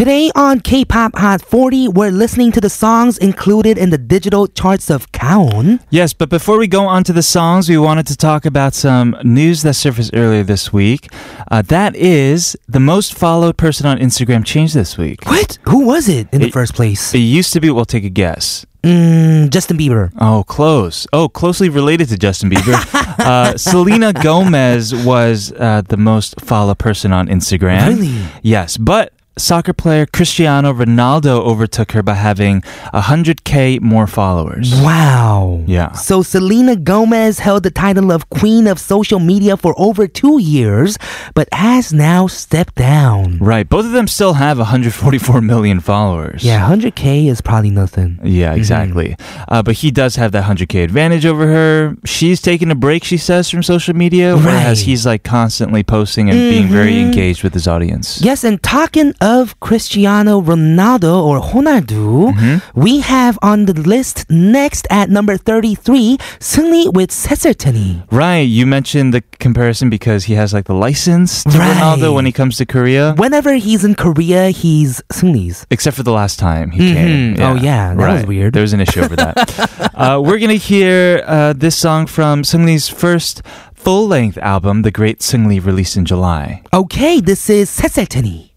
Today 0.00 0.30
on 0.34 0.60
K-pop 0.60 1.14
Hot 1.18 1.42
40, 1.42 1.88
we're 1.88 2.10
listening 2.10 2.52
to 2.52 2.60
the 2.62 2.70
songs 2.70 3.18
included 3.18 3.76
in 3.76 3.90
the 3.90 3.98
digital 3.98 4.46
charts 4.46 4.88
of 4.88 5.12
Gaon. 5.12 5.80
Yes, 5.90 6.14
but 6.14 6.30
before 6.30 6.56
we 6.56 6.68
go 6.68 6.86
on 6.86 7.04
to 7.04 7.12
the 7.12 7.22
songs, 7.22 7.68
we 7.68 7.76
wanted 7.76 8.06
to 8.06 8.16
talk 8.16 8.46
about 8.46 8.72
some 8.72 9.14
news 9.22 9.60
that 9.60 9.74
surfaced 9.74 10.12
earlier 10.14 10.42
this 10.42 10.72
week. 10.72 11.12
Uh, 11.50 11.60
that 11.60 11.94
is, 11.94 12.56
the 12.66 12.80
most 12.80 13.12
followed 13.12 13.58
person 13.58 13.84
on 13.84 13.98
Instagram 13.98 14.42
changed 14.42 14.72
this 14.72 14.96
week. 14.96 15.22
What? 15.26 15.58
Who 15.68 15.84
was 15.84 16.08
it 16.08 16.28
in 16.32 16.40
the 16.40 16.50
first 16.50 16.72
place? 16.72 17.12
It 17.12 17.18
used 17.18 17.52
to 17.52 17.60
be, 17.60 17.68
we'll 17.68 17.84
take 17.84 18.04
a 18.04 18.08
guess. 18.08 18.64
Mm, 18.82 19.50
Justin 19.50 19.76
Bieber. 19.76 20.10
Oh, 20.18 20.44
close. 20.44 21.06
Oh, 21.12 21.28
closely 21.28 21.68
related 21.68 22.08
to 22.08 22.16
Justin 22.16 22.48
Bieber. 22.48 22.94
uh, 23.18 23.58
Selena 23.58 24.14
Gomez 24.14 24.94
was 24.94 25.52
uh, 25.52 25.82
the 25.86 25.98
most 25.98 26.40
followed 26.40 26.78
person 26.78 27.12
on 27.12 27.28
Instagram. 27.28 27.88
Really? 27.88 28.24
Yes, 28.42 28.78
but 28.78 29.12
soccer 29.38 29.72
player 29.72 30.06
Cristiano 30.06 30.72
Ronaldo 30.72 31.40
overtook 31.40 31.92
her 31.92 32.02
by 32.02 32.14
having 32.14 32.60
100k 32.92 33.80
more 33.80 34.06
followers. 34.06 34.72
Wow. 34.82 35.64
Yeah. 35.66 35.92
So 35.92 36.22
Selena 36.22 36.76
Gomez 36.76 37.38
held 37.38 37.62
the 37.62 37.70
title 37.70 38.12
of 38.12 38.28
Queen 38.30 38.66
of 38.66 38.78
Social 38.78 39.18
Media 39.18 39.56
for 39.56 39.74
over 39.78 40.06
two 40.06 40.40
years, 40.40 40.98
but 41.34 41.48
has 41.52 41.92
now 41.92 42.26
stepped 42.26 42.74
down. 42.74 43.38
Right, 43.38 43.68
both 43.68 43.86
of 43.86 43.92
them 43.92 44.08
still 44.08 44.34
have 44.34 44.58
144 44.58 45.40
million 45.40 45.80
followers. 45.80 46.44
Yeah, 46.44 46.68
100K 46.68 47.28
is 47.28 47.40
probably 47.40 47.70
nothing. 47.70 48.18
Yeah, 48.22 48.54
exactly. 48.54 49.16
Uh, 49.48 49.62
but 49.62 49.76
he 49.76 49.90
does 49.90 50.16
have 50.16 50.32
that 50.32 50.44
100k 50.44 50.84
advantage 50.84 51.24
over 51.26 51.46
her. 51.46 51.96
She's 52.04 52.40
taking 52.40 52.70
a 52.70 52.74
break, 52.74 53.04
she 53.04 53.16
says, 53.16 53.48
from 53.50 53.62
social 53.62 53.94
media, 53.94 54.36
whereas 54.36 54.80
he's 54.80 55.06
like 55.06 55.22
constantly 55.22 55.82
posting 55.82 56.28
and 56.30 56.38
being 56.38 56.68
very 56.68 57.00
engaged 57.00 57.42
with 57.42 57.54
his 57.54 57.66
audience. 57.66 58.20
Yes, 58.20 58.44
and 58.44 58.62
talking 58.62 59.14
of 59.20 59.58
Cristiano 59.60 60.40
Ronaldo 60.40 61.22
or 61.22 61.40
Ronaldo, 61.40 62.32
mm-hmm. 62.32 62.80
we 62.80 63.00
have 63.00 63.38
on 63.42 63.66
the 63.66 63.74
list 63.74 64.24
next 64.30 64.86
at 64.90 65.10
number 65.10 65.36
33, 65.36 66.18
승리 66.38 66.92
with 66.94 67.10
Sesertani. 67.10 68.04
Right, 68.10 68.40
you 68.48 68.66
mentioned 68.66 69.12
the 69.12 69.22
comparison 69.38 69.90
because 69.90 70.24
he 70.24 70.34
has 70.34 70.52
like 70.52 70.64
the 70.64 70.74
license 70.74 71.44
to 71.44 71.58
right. 71.58 71.76
Ronaldo 71.76 72.14
when 72.14 72.26
he 72.26 72.32
comes 72.32 72.56
to 72.58 72.66
Korea. 72.66 73.14
Whenever 73.16 73.54
he's 73.54 73.84
in 73.84 73.94
Korea, 73.94 74.50
he's 74.50 75.02
승리's. 75.12 75.66
Except 75.70 75.96
for 75.96 76.02
the 76.02 76.12
last 76.12 76.38
time 76.38 76.70
he 76.70 76.80
mm-hmm. 76.80 76.94
came. 76.94 77.34
Yeah. 77.36 77.50
Oh 77.50 77.54
yeah, 77.56 77.94
that 77.94 78.02
right. 78.02 78.14
was 78.14 78.26
weird. 78.26 78.54
There 78.54 78.62
was 78.62 78.72
an 78.72 78.80
issue 78.80 79.00
over 79.00 79.16
that. 79.16 79.90
uh, 79.94 80.20
we're 80.24 80.38
gonna 80.38 80.54
hear 80.54 81.22
uh, 81.26 81.52
this 81.52 81.76
song 81.76 82.06
from 82.06 82.42
Seungri's 82.42 82.88
first 82.88 83.42
full-length 83.74 84.36
album, 84.38 84.82
The 84.82 84.90
Great 84.90 85.20
Seungri, 85.20 85.64
released 85.64 85.96
in 85.96 86.04
July. 86.04 86.62
Okay, 86.72 87.20
this 87.20 87.48
is 87.48 87.70
Sesertani. 87.70 88.49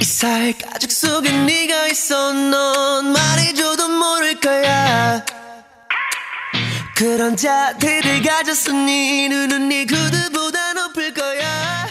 이사의 0.00 0.58
가족 0.58 0.90
속에 0.90 1.30
네가 1.30 1.86
있어 1.88 2.32
넌 2.32 3.12
말해줘도 3.12 3.88
모를 3.88 4.40
거야. 4.40 5.24
그런 6.96 7.36
자태를 7.36 8.22
가졌어 8.22 8.72
네 8.72 9.28
눈은 9.28 9.68
네 9.68 9.86
구두보다 9.86 10.72
높을 10.74 11.14
거야. 11.14 11.88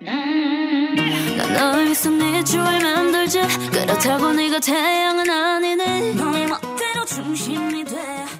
난 0.00 1.52
너를 1.54 1.84
위해서 1.86 2.10
내 2.10 2.44
주를 2.44 2.64
만들지 2.64 2.85
그렇다고 3.72 4.32
네가 4.32 4.60
태양은 4.60 5.28
아니네. 5.28 6.14
너의 6.14 6.46
멋대로 6.46 7.04
중심이 7.04 7.84
멋대로 7.84 8.35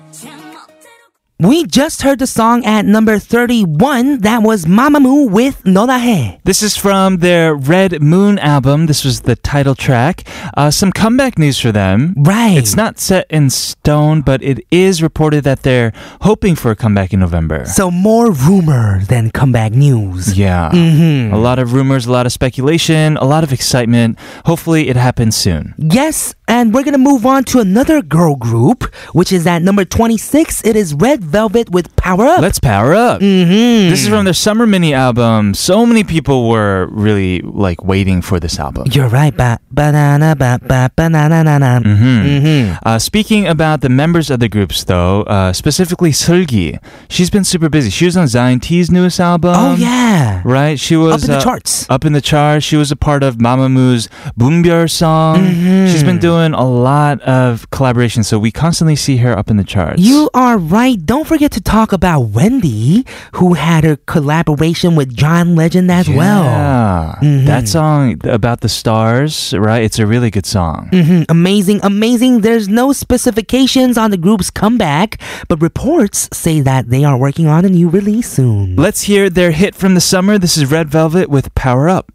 We 1.38 1.66
just 1.66 2.01
heard 2.01 2.18
the 2.18 2.27
song 2.27 2.64
at 2.64 2.87
number 2.87 3.18
31. 3.18 4.20
That 4.20 4.42
was 4.42 4.64
Mamamoo 4.64 5.31
with 5.31 5.62
Nodahe. 5.64 6.40
This 6.44 6.62
is 6.62 6.79
from 6.79 7.18
their 7.18 7.55
Red 7.55 8.01
Moon 8.01 8.38
album. 8.38 8.87
This 8.87 9.05
was 9.05 9.20
the 9.20 9.37
title 9.37 9.75
track. 9.75 10.27
Uh, 10.57 10.70
some 10.70 10.92
comeback 10.92 11.38
news 11.38 11.61
for 11.61 11.72
them. 11.72 12.14
Right. 12.16 12.57
It's 12.57 12.75
not 12.75 12.99
set 12.99 13.27
in 13.29 13.51
stone, 13.51 14.22
but 14.22 14.42
it 14.42 14.64
is 14.70 15.03
reported 15.03 15.44
that 15.44 15.62
they're 15.62 15.92
hoping 16.22 16.55
for 16.57 16.70
a 16.70 16.77
comeback 16.77 17.12
in 17.12 17.20
November. 17.20 17.66
So 17.66 17.90
more 17.90 18.33
rumor 18.33 19.01
than 19.05 19.31
comeback 19.31 19.72
news. 19.72 20.38
Yeah. 20.38 20.70
Mm-hmm. 20.70 21.35
A 21.35 21.38
lot 21.38 21.59
of 21.59 21.75
rumors, 21.75 22.07
a 22.07 22.12
lot 22.12 22.25
of 22.25 22.33
speculation, 22.33 23.18
a 23.18 23.27
lot 23.27 23.44
of 23.44 23.53
excitement. 23.53 24.18
Hopefully 24.46 24.88
it 24.88 24.96
happens 24.96 25.37
soon. 25.37 25.75
Yes. 25.77 26.35
And 26.49 26.72
we're 26.72 26.85
going 26.85 26.92
to 26.92 26.99
move 26.99 27.27
on 27.27 27.44
to 27.44 27.59
another 27.59 28.01
girl 28.01 28.37
group, 28.37 28.85
which 29.12 29.33
is 29.33 29.46
at 29.46 29.62
number 29.62 29.85
26. 29.85 30.64
It 30.64 30.77
is 30.77 30.94
Red 30.94 31.27
Velvet 31.37 31.68
with 31.68 31.94
Power 31.96 32.25
Up. 32.25 32.40
Let's 32.40 32.59
power 32.59 32.94
up. 32.94 33.20
mm-hmm. 33.20 33.90
This 33.90 34.03
is 34.05 34.09
from 34.09 34.25
their 34.25 34.33
summer 34.33 34.66
mini 34.66 34.94
album. 34.94 35.53
So 35.53 35.85
many 35.85 36.03
people 36.03 36.49
were 36.49 36.88
really 36.90 37.42
like 37.42 37.85
waiting 37.85 38.22
for 38.22 38.40
this 38.40 38.59
album. 38.59 38.88
You're 38.90 39.09
right. 39.09 39.37
Ba 39.37 39.59
banana 39.70 40.35
ba 40.35 40.59
ba 40.66 40.90
banana 40.96 41.44
na 41.44 41.59
na. 41.59 42.99
speaking 42.99 43.46
about 43.46 43.83
the 43.83 43.90
members 43.90 44.31
of 44.31 44.40
the 44.40 44.49
groups, 44.49 44.85
though, 44.85 45.25
uh, 45.25 45.53
specifically 45.53 46.11
Seulgi, 46.11 46.81
she's 47.11 47.29
been 47.29 47.44
super 47.44 47.68
busy. 47.68 47.90
She 47.90 48.07
was 48.07 48.16
on 48.16 48.29
Zion 48.29 48.61
T's 48.61 48.90
newest 48.90 49.20
album. 49.20 49.53
oh 49.55 49.75
yeah. 49.77 50.40
right. 50.46 50.81
She 50.81 50.96
was 50.96 51.12
Up 51.12 51.20
in 51.29 51.33
the 51.35 51.37
uh, 51.37 51.42
charts. 51.42 51.85
Up 51.90 52.07
in 52.07 52.14
the 52.14 52.22
charts. 52.22 52.64
She 52.64 52.77
was 52.77 52.90
a 52.90 52.96
part 52.96 53.22
of 53.22 53.37
Mamamoo's 53.37 54.09
Moonbyul 54.40 54.90
song. 54.90 55.37
Mm-hmm. 55.44 55.92
She's 55.92 56.03
been 56.03 56.18
doing 56.18 56.55
a 56.55 56.66
lot 56.66 57.20
of 57.20 57.68
collaborations, 57.70 58.25
so 58.25 58.38
we 58.38 58.51
constantly 58.51 58.96
see 58.96 59.18
her 59.18 59.37
up 59.37 59.51
in 59.51 59.59
the 59.59 59.64
charts. 59.64 60.01
You 60.01 60.31
are 60.33 60.57
right. 60.57 60.96
Don't 61.05 61.15
forget 61.24 61.52
to 61.52 61.61
talk 61.61 61.92
about 61.92 62.20
Wendy, 62.35 63.07
who 63.33 63.55
had 63.55 63.85
her 63.85 63.96
collaboration 64.07 64.96
with 64.96 65.14
John 65.16 65.55
Legend 65.55 65.90
as 65.90 66.09
well. 66.09 66.44
Yeah. 66.44 67.14
Mhm. 67.22 67.46
That 67.46 67.68
song 67.68 68.20
about 68.24 68.61
the 68.61 68.68
stars, 68.68 69.55
right? 69.57 69.83
It's 69.83 69.98
a 69.98 70.07
really 70.07 70.31
good 70.31 70.46
song. 70.46 70.88
Mhm. 70.92 71.24
Amazing, 71.29 71.81
amazing. 71.83 72.40
There's 72.40 72.68
no 72.68 72.92
specifications 72.92 73.96
on 73.96 74.11
the 74.11 74.16
group's 74.16 74.50
comeback, 74.50 75.18
but 75.48 75.62
reports 75.62 76.29
say 76.33 76.61
that 76.61 76.90
they 76.90 77.05
are 77.05 77.16
working 77.16 77.46
on 77.46 77.64
a 77.64 77.68
new 77.68 77.88
release 77.88 78.29
soon. 78.29 78.74
Let's 78.76 79.02
hear 79.02 79.31
their 79.31 79.52
hit 79.52 79.74
from 79.74 79.94
the 79.94 80.00
summer. 80.00 80.38
This 80.38 80.57
is 80.57 80.70
Red 80.70 80.88
Velvet 80.88 81.31
with 81.31 81.55
Power 81.55 81.88
Up. 81.88 82.11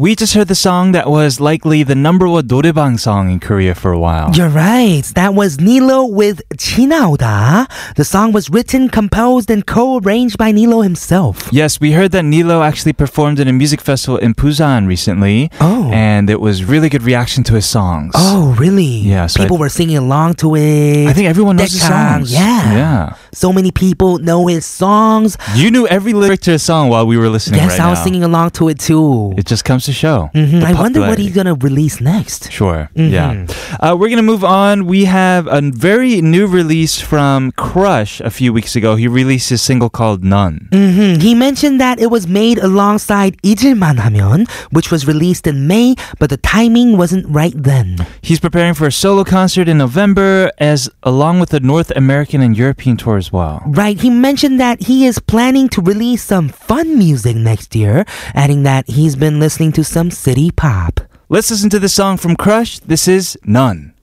We 0.00 0.14
just 0.14 0.32
heard 0.32 0.48
the 0.48 0.54
song 0.54 0.92
that 0.92 1.06
was 1.08 1.38
likely 1.38 1.82
the 1.82 1.94
number 1.94 2.26
one 2.26 2.48
노래방 2.48 2.98
song 2.98 3.30
in 3.30 3.40
Korea 3.40 3.74
for 3.74 3.92
a 3.92 3.98
while. 3.98 4.30
You're 4.34 4.48
right. 4.48 5.02
That 5.14 5.34
was 5.34 5.60
Nilo 5.60 6.06
with 6.06 6.40
지나오다. 6.56 7.66
The 7.94 8.04
song 8.04 8.32
was 8.32 8.48
written, 8.48 8.88
composed, 8.88 9.50
and 9.50 9.66
co-arranged 9.66 10.38
by 10.38 10.50
Nilo 10.50 10.80
himself. 10.80 11.50
Yes, 11.52 11.78
we 11.78 11.92
heard 11.92 12.12
that 12.12 12.24
Nilo 12.24 12.62
actually 12.62 12.94
performed 12.94 13.38
at 13.38 13.48
a 13.48 13.52
music 13.52 13.82
festival 13.82 14.16
in 14.16 14.32
Busan 14.34 14.86
recently. 14.86 15.50
Oh. 15.60 15.90
And 15.92 16.30
it 16.30 16.40
was 16.40 16.64
really 16.64 16.88
good 16.88 17.02
reaction 17.02 17.44
to 17.44 17.54
his 17.54 17.66
songs. 17.66 18.12
Oh, 18.16 18.54
really? 18.58 18.84
Yeah, 19.04 19.26
so 19.26 19.42
I 19.42 19.44
People 19.44 19.56
th- 19.56 19.60
were 19.60 19.68
singing 19.68 19.98
along 19.98 20.36
to 20.36 20.56
it. 20.56 21.06
I 21.06 21.12
think 21.12 21.28
everyone 21.28 21.56
knows 21.56 21.72
his 21.72 21.82
Dekang, 21.82 22.20
songs. 22.20 22.32
Yeah. 22.32 22.72
Yeah. 22.72 23.16
So 23.32 23.52
many 23.52 23.72
people 23.72 24.18
know 24.18 24.46
his 24.46 24.64
songs. 24.64 25.36
You 25.54 25.70
knew 25.70 25.86
every 25.86 26.14
lyric 26.14 26.40
to 26.48 26.52
his 26.52 26.62
song 26.62 26.88
while 26.88 27.06
we 27.06 27.18
were 27.18 27.28
listening 27.28 27.60
yes, 27.60 27.72
right 27.72 27.80
I 27.80 27.90
was 27.90 27.98
now. 27.98 28.04
singing 28.04 28.24
along 28.24 28.50
to 28.52 28.68
it 28.70 28.78
too. 28.78 29.34
It 29.36 29.44
just 29.44 29.64
comes 29.66 29.84
to 29.86 29.89
show. 29.92 30.30
Mhm. 30.34 30.60
the 30.60 30.66
I 30.66 30.72
wonder 30.72 31.00
what 31.02 31.16
popularity. 31.18 31.22
he's 31.24 31.34
gonna 31.34 31.54
release 31.54 32.00
next. 32.00 32.50
Sure. 32.52 32.88
Mhm. 32.96 33.10
Yeah. 33.10 33.32
Uh, 33.80 33.96
we're 33.98 34.08
going 34.08 34.22
to 34.22 34.26
move 34.26 34.44
on. 34.44 34.86
We 34.86 35.04
have 35.10 35.46
a 35.50 35.60
very 35.60 36.22
new 36.22 36.46
release 36.46 37.00
from 37.00 37.50
Crush 37.58 38.20
a 38.22 38.30
few 38.30 38.52
weeks 38.52 38.76
ago. 38.76 38.94
He 38.96 39.06
released 39.08 39.50
his 39.50 39.60
single 39.60 39.90
called 39.90 40.22
None. 40.24 40.68
hmm 40.72 41.18
He 41.20 41.34
mentioned 41.34 41.80
that 41.80 41.98
it 42.00 42.08
was 42.10 42.26
made 42.26 42.58
alongside 42.62 43.36
잊을만 43.42 43.98
하면, 43.98 44.46
which 44.70 44.90
was 44.90 45.06
released 45.06 45.46
in 45.46 45.66
May, 45.66 45.94
but 46.18 46.30
the 46.30 46.38
timing 46.38 46.96
wasn't 46.96 47.26
right 47.28 47.54
then. 47.56 48.00
He's 48.22 48.40
preparing 48.40 48.74
for 48.74 48.86
a 48.86 48.92
solo 48.94 49.24
concert 49.24 49.68
in 49.68 49.78
November, 49.78 50.50
as 50.58 50.88
along 51.02 51.40
with 51.40 51.50
the 51.50 51.60
North 51.60 51.90
American 51.96 52.40
and 52.40 52.56
European 52.56 52.96
tour 52.96 53.16
as 53.18 53.32
well. 53.32 53.62
Right, 53.66 53.98
he 54.00 54.08
mentioned 54.10 54.58
that 54.60 54.86
he 54.86 55.04
is 55.06 55.18
planning 55.18 55.68
to 55.76 55.82
release 55.82 56.22
some 56.22 56.48
fun 56.48 56.96
music 56.98 57.36
next 57.36 57.74
year, 57.74 58.04
adding 58.34 58.62
that 58.62 58.86
he's 58.88 59.16
been 59.16 59.38
listening 59.40 59.72
to 59.76 59.79
some 59.83 60.11
city 60.11 60.51
pop. 60.51 60.99
Let's 61.29 61.51
listen 61.51 61.69
to 61.69 61.79
the 61.79 61.89
song 61.89 62.17
from 62.17 62.35
Crush. 62.35 62.79
This 62.79 63.07
is 63.07 63.37
None. 63.45 63.93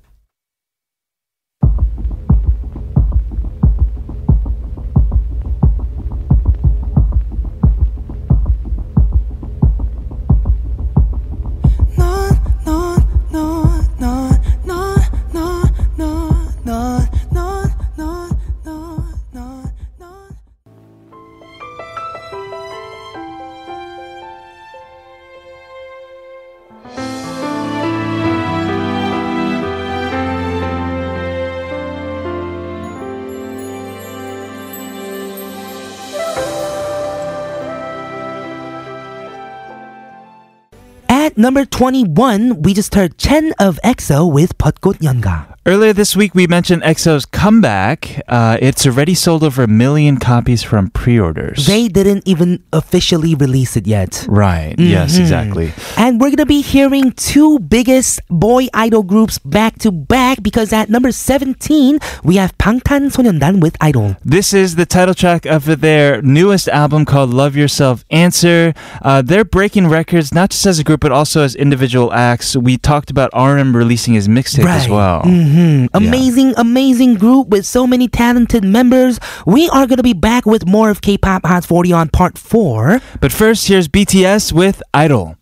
number 41.37 41.63
21, 41.63 42.63
we 42.63 42.73
just 42.73 42.95
heard 42.95 43.19
Chen 43.19 43.53
of 43.59 43.79
EXO 43.83 44.25
with 44.25 44.57
벚꽃 44.57 44.97
연가. 45.03 45.45
Earlier 45.67 45.93
this 45.93 46.13
week, 46.15 46.35
we 46.35 46.45
mentioned 46.45 46.83
EXO's 46.83 47.25
comeback. 47.25 48.19
Uh, 48.27 48.57
it's 48.59 48.85
already 48.85 49.15
sold 49.15 49.43
over 49.43 49.63
a 49.63 49.67
million 49.67 50.17
copies 50.17 50.61
from 50.61 50.89
pre-orders. 50.91 51.65
They 51.65 51.87
didn't 51.87 52.27
even 52.27 52.59
officially 52.73 53.33
release 53.35 53.77
it 53.77 53.87
yet. 53.87 54.25
right. 54.27 54.75
Yes, 54.77 55.15
Mhm. 55.15 55.21
exactly. 55.21 55.67
And 55.95 56.19
we're 56.19 56.31
gonna 56.35 56.45
be 56.45 56.61
hearing 56.61 57.11
two 57.15 57.59
biggest 57.59 58.19
boy 58.29 58.67
idol 58.73 59.03
groups 59.03 59.39
back 59.39 59.79
to 59.79 59.91
back 59.91 60.43
because 60.43 60.73
at 60.73 60.89
number 60.89 61.11
17, 61.15 61.99
we 62.23 62.35
have 62.35 62.51
방탄소년단 62.57 63.61
with 63.61 63.75
Idol. 63.79 64.15
This 64.25 64.53
is 64.53 64.75
the 64.75 64.85
title 64.85 65.13
track 65.15 65.45
of 65.45 65.79
their 65.79 66.21
newest 66.21 66.67
album 66.69 67.05
called 67.05 67.31
Love 67.33 67.55
Yourself 67.55 68.03
Answer. 68.11 68.73
Uh, 69.01 69.21
they're 69.21 69.45
breaking 69.47 69.87
records 69.87 70.33
not 70.33 70.51
just 70.51 70.65
as 70.65 70.77
a 70.79 70.83
group 70.83 70.99
but 70.99 71.11
also 71.15 71.41
as 71.43 71.55
individual 71.55 72.11
acts. 72.11 72.55
We 72.55 72.75
talked 72.77 73.09
about 73.09 73.29
RM 73.33 73.75
releasing 73.75 74.13
his 74.13 74.27
mixtape 74.27 74.67
as 74.67 74.89
well. 74.89 75.21
hmm 75.23 75.53
hmm 75.58 75.86
Amazing, 75.94 76.54
amazing 76.56 77.14
group 77.14 77.48
with 77.48 77.66
so 77.66 77.86
many 77.86 78.08
talented 78.08 78.64
members. 78.64 79.18
We 79.46 79.68
are 79.70 79.86
going 79.86 79.96
to 79.96 80.02
be 80.02 80.12
back 80.12 80.46
with 80.46 80.66
more 80.66 80.90
of 80.90 81.00
K-pop 81.00 81.44
Hot 81.46 81.64
40 81.64 81.92
on 81.92 82.08
part 82.10 82.38
4. 82.38 83.00
But 83.20 83.32
first, 83.32 83.68
here's 83.68 83.88
BTS 83.88 84.52
with 84.52 84.82
Idol. 84.94 85.37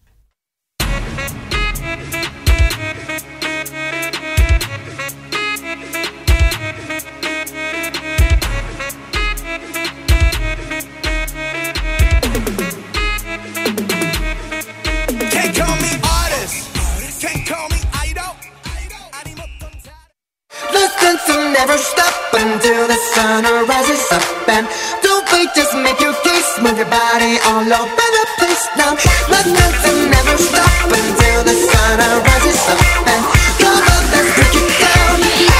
Listen 21.05 21.13
to 21.27 21.35
never 21.53 21.77
stop 21.77 22.33
until 22.33 22.87
the 22.87 22.97
sun 23.13 23.43
rises 23.69 24.01
up 24.11 24.25
and 24.49 24.65
don't 25.03 25.31
wait, 25.31 25.49
just 25.53 25.75
make 25.75 25.99
your 26.01 26.15
case, 26.25 26.57
move 26.57 26.75
your 26.75 26.89
body 26.89 27.37
all 27.45 27.61
over 27.61 28.07
the 28.17 28.25
place 28.39 28.65
now. 28.75 28.97
Listen 29.29 29.69
to 29.83 29.91
never 30.09 30.35
stop 30.41 30.89
until 30.89 31.39
the 31.45 31.53
sun 31.69 31.97
rises 32.25 32.61
up 32.73 32.81
and 33.13 33.21
come 33.61 33.83
on, 33.93 34.03
let's 34.09 34.29
break 34.33 34.55
it 34.57 34.69
down. 34.81 35.17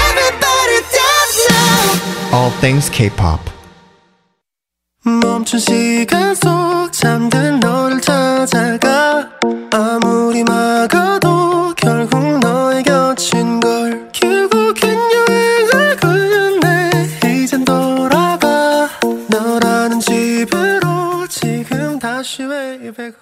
Everybody 0.09 0.77
dance 0.97 1.37
now. 1.53 2.35
All 2.35 2.49
things 2.59 2.89
K-pop. 2.89 3.41
멈춘 5.03 5.59
시간 5.59 6.33
속 6.33 6.91
잠든 6.91 7.59
너를 7.59 8.01
찾아가 8.01 9.29
아무리 9.71 10.43
막아도 10.43 11.44
home 22.96 23.14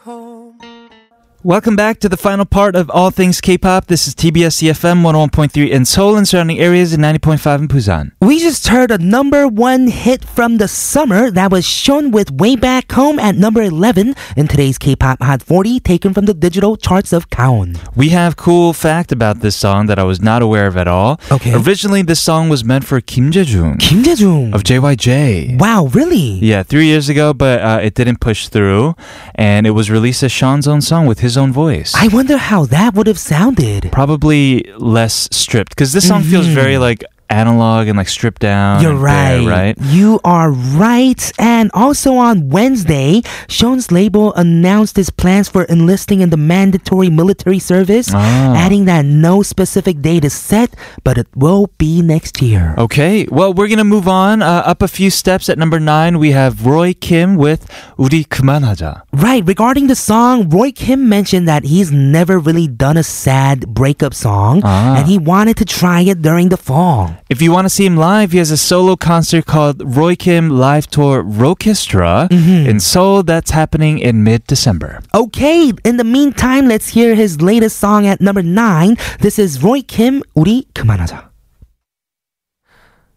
Welcome 1.47 1.77
back 1.77 2.01
to 2.01 2.09
the 2.09 2.17
final 2.17 2.47
part 2.47 2.75
of 2.75 2.89
All 2.89 3.11
Things 3.11 3.43
K-pop. 3.43 3.85
This 3.85 4.09
is 4.09 4.15
TBS 4.15 4.63
EFM 4.63 5.03
101.3 5.03 5.69
in 5.69 5.85
Seoul 5.85 6.17
and 6.17 6.27
surrounding 6.27 6.59
areas 6.59 6.95
and 6.95 7.05
90.5 7.05 7.59
in 7.59 7.69
Busan. 7.69 8.13
We 8.19 8.39
just 8.41 8.69
heard 8.69 8.91
a 8.91 8.97
number 8.97 9.47
one 9.47 9.89
hit 9.89 10.25
from 10.25 10.57
the 10.57 10.69
summer 10.69 11.31
that 11.31 11.53
was 11.53 11.67
SHAUN 11.67 12.13
with 12.13 12.31
Way 12.31 12.57
Back 12.57 12.91
Home 12.93 13.19
at 13.19 13.35
number 13.37 13.61
11 13.61 14.15
in 14.39 14.49
today's 14.49 14.79
K-pop 14.79 15.21
Hot 15.23 15.43
40 15.43 15.81
taken 15.81 16.15
from 16.15 16.25
the 16.25 16.33
digital 16.33 16.79
charts 16.79 17.13
of 17.13 17.29
Gaon. 17.29 17.77
We 17.95 18.09
have 18.09 18.37
cool 18.37 18.73
fact 18.73 19.13
about 19.13 19.41
this 19.41 19.55
song 19.55 19.85
that 19.89 19.99
I 19.99 20.05
was 20.05 20.23
not 20.23 20.41
aware 20.41 20.67
of 20.67 20.79
at 20.79 20.89
all. 20.89 21.21
Okay. 21.31 21.53
Originally, 21.55 22.01
this 22.01 22.23
song 22.23 22.49
was 22.49 22.65
meant 22.65 22.87
for 22.87 23.03
Kim 23.03 23.31
Jae-jung 23.31 23.77
Kim 23.77 24.03
Jae-jung. 24.03 24.55
of 24.55 24.63
JYJ. 24.63 25.59
Wow, 25.61 25.89
really? 25.93 26.39
Yeah, 26.41 26.63
three 26.63 26.87
years 26.87 27.11
ago, 27.11 27.35
but 27.35 27.61
uh, 27.61 27.81
it 27.83 27.93
didn't 27.93 28.21
push 28.21 28.49
through, 28.49 28.95
and 29.35 29.67
it 29.67 29.73
was 29.73 29.91
released 29.91 30.23
as 30.23 30.33
SHAUN's 30.33 30.67
own 30.67 30.81
song 30.81 31.05
with 31.05 31.21
his 31.21 31.34
own 31.37 31.53
voice. 31.53 31.95
I 31.95 32.09
wonder 32.09 32.37
how 32.37 32.67
that 32.67 32.95
would 32.95 33.07
have 33.07 33.19
sounded. 33.19 33.91
Probably 33.93 34.65
less 34.79 35.29
stripped 35.33 35.71
because 35.71 35.93
this 35.93 36.07
song 36.07 36.23
feels 36.23 36.47
very 36.47 36.73
mm-hmm. 36.73 36.83
like 36.83 37.05
analog 37.31 37.89
and 37.89 37.97
like 37.97 38.09
stripped 38.09 38.41
down. 38.41 38.83
You're 38.83 38.95
right. 38.95 39.39
Bare, 39.39 39.49
right. 39.49 39.77
You 39.81 40.21
are 40.25 40.51
right. 40.51 41.21
And 41.39 41.71
also 41.75 42.15
on 42.15 42.49
Wednesday, 42.49 43.23
SHAUN's 43.49 43.91
label 43.91 44.35
announced 44.35 44.97
his 44.97 45.11
plans 45.11 45.49
for 45.49 45.65
enlisting 45.65 46.21
in 46.21 46.31
the 46.31 46.37
mandatory 46.37 47.11
military 47.11 47.59
service, 47.59 48.11
ah. 48.15 48.55
adding 48.57 48.85
that 48.87 49.05
no 49.05 49.43
specific 49.43 50.01
date 50.01 50.25
is 50.25 50.33
set, 50.33 50.75
but 51.03 51.19
it 51.19 51.27
will 51.35 51.71
be 51.79 52.03
next 52.03 52.43
year. 52.43 52.75
Okay. 52.79 53.27
Well, 53.31 53.53
we're 53.53 53.69
gonna 53.69 53.85
move 53.85 54.09
on 54.09 54.43
uh, 54.43 54.63
up 54.65 54.83
a 54.83 54.89
few 54.89 55.11
steps. 55.11 55.49
At 55.49 55.59
number 55.59 55.81
nine, 55.81 56.19
we 56.19 56.33
have 56.33 56.67
Roy 56.67 56.95
Kim 56.95 57.37
with 57.37 57.67
"우리 57.99 58.25
그만하자." 58.25 59.03
Right. 59.13 59.47
Regarding 59.47 59.87
the 59.87 59.97
song, 59.97 60.49
Roy 60.49 60.73
Kim 60.73 61.09
mentioned 61.09 61.49
that 61.49 61.65
he's 61.65 61.91
never 61.91 62.39
really 62.39 62.69
done 62.69 62.97
a 62.97 63.03
sad 63.03 63.69
breakup 63.69 64.15
song, 64.15 64.61
ah. 64.65 64.97
and 64.97 65.09
he 65.09 65.19
wanted 65.19 65.57
to 65.59 65.65
try 65.65 66.01
it 66.03 66.23
during 66.23 66.49
the 66.49 66.57
fall. 66.57 67.14
If 67.30 67.42
you 67.42 67.52
want 67.52 67.66
to 67.66 67.70
see 67.70 67.86
him 67.86 67.98
live, 67.98 68.32
he 68.32 68.40
has 68.40 68.52
a 68.52 68.58
solo 68.58 68.96
concert 68.96 69.46
called 69.46 69.82
Roy 69.86 70.16
Kim 70.16 70.50
Live 70.50 70.88
Tour 70.88 71.24
Rockestra 71.24 72.28
Mm-hmm. 72.30 72.70
in 72.70 72.80
Seoul. 72.80 73.24
That's 73.24 73.52
happening 73.52 74.00
in 74.00 74.24
mid-December. 74.24 75.00
Okay, 75.14 75.72
in 75.86 75.98
the 75.98 76.04
meantime, 76.04 76.68
let's 76.68 76.90
hear 76.90 77.16
his 77.16 77.42
latest 77.42 77.78
song 77.80 78.08
at 78.08 78.20
number 78.22 78.42
9. 78.42 78.98
This 79.20 79.38
is 79.40 79.62
Roy 79.64 79.82
Kim, 79.82 80.22
우리 80.36 80.66
그만하자. 80.74 81.30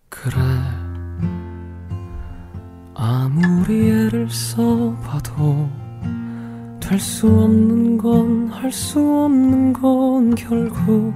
그래 0.08 0.36
아무리 2.94 3.88
애를 3.90 4.28
써봐도 4.30 5.68
될 6.80 6.98
수 7.00 7.26
없는 7.26 7.96
건 7.98 8.50
할 8.52 8.70
수 8.70 8.98
없는 9.00 9.72
건 9.72 10.34
결국 10.34 11.14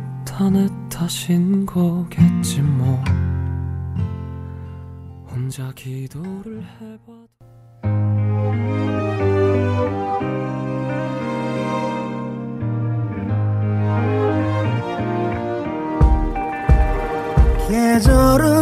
탓인 0.90 1.66
거겠지 1.66 2.62
뭐. 2.62 3.04
혼자 5.30 5.72
기도를 5.74 6.64
해봐도 6.64 7.28
계절은 17.68 18.61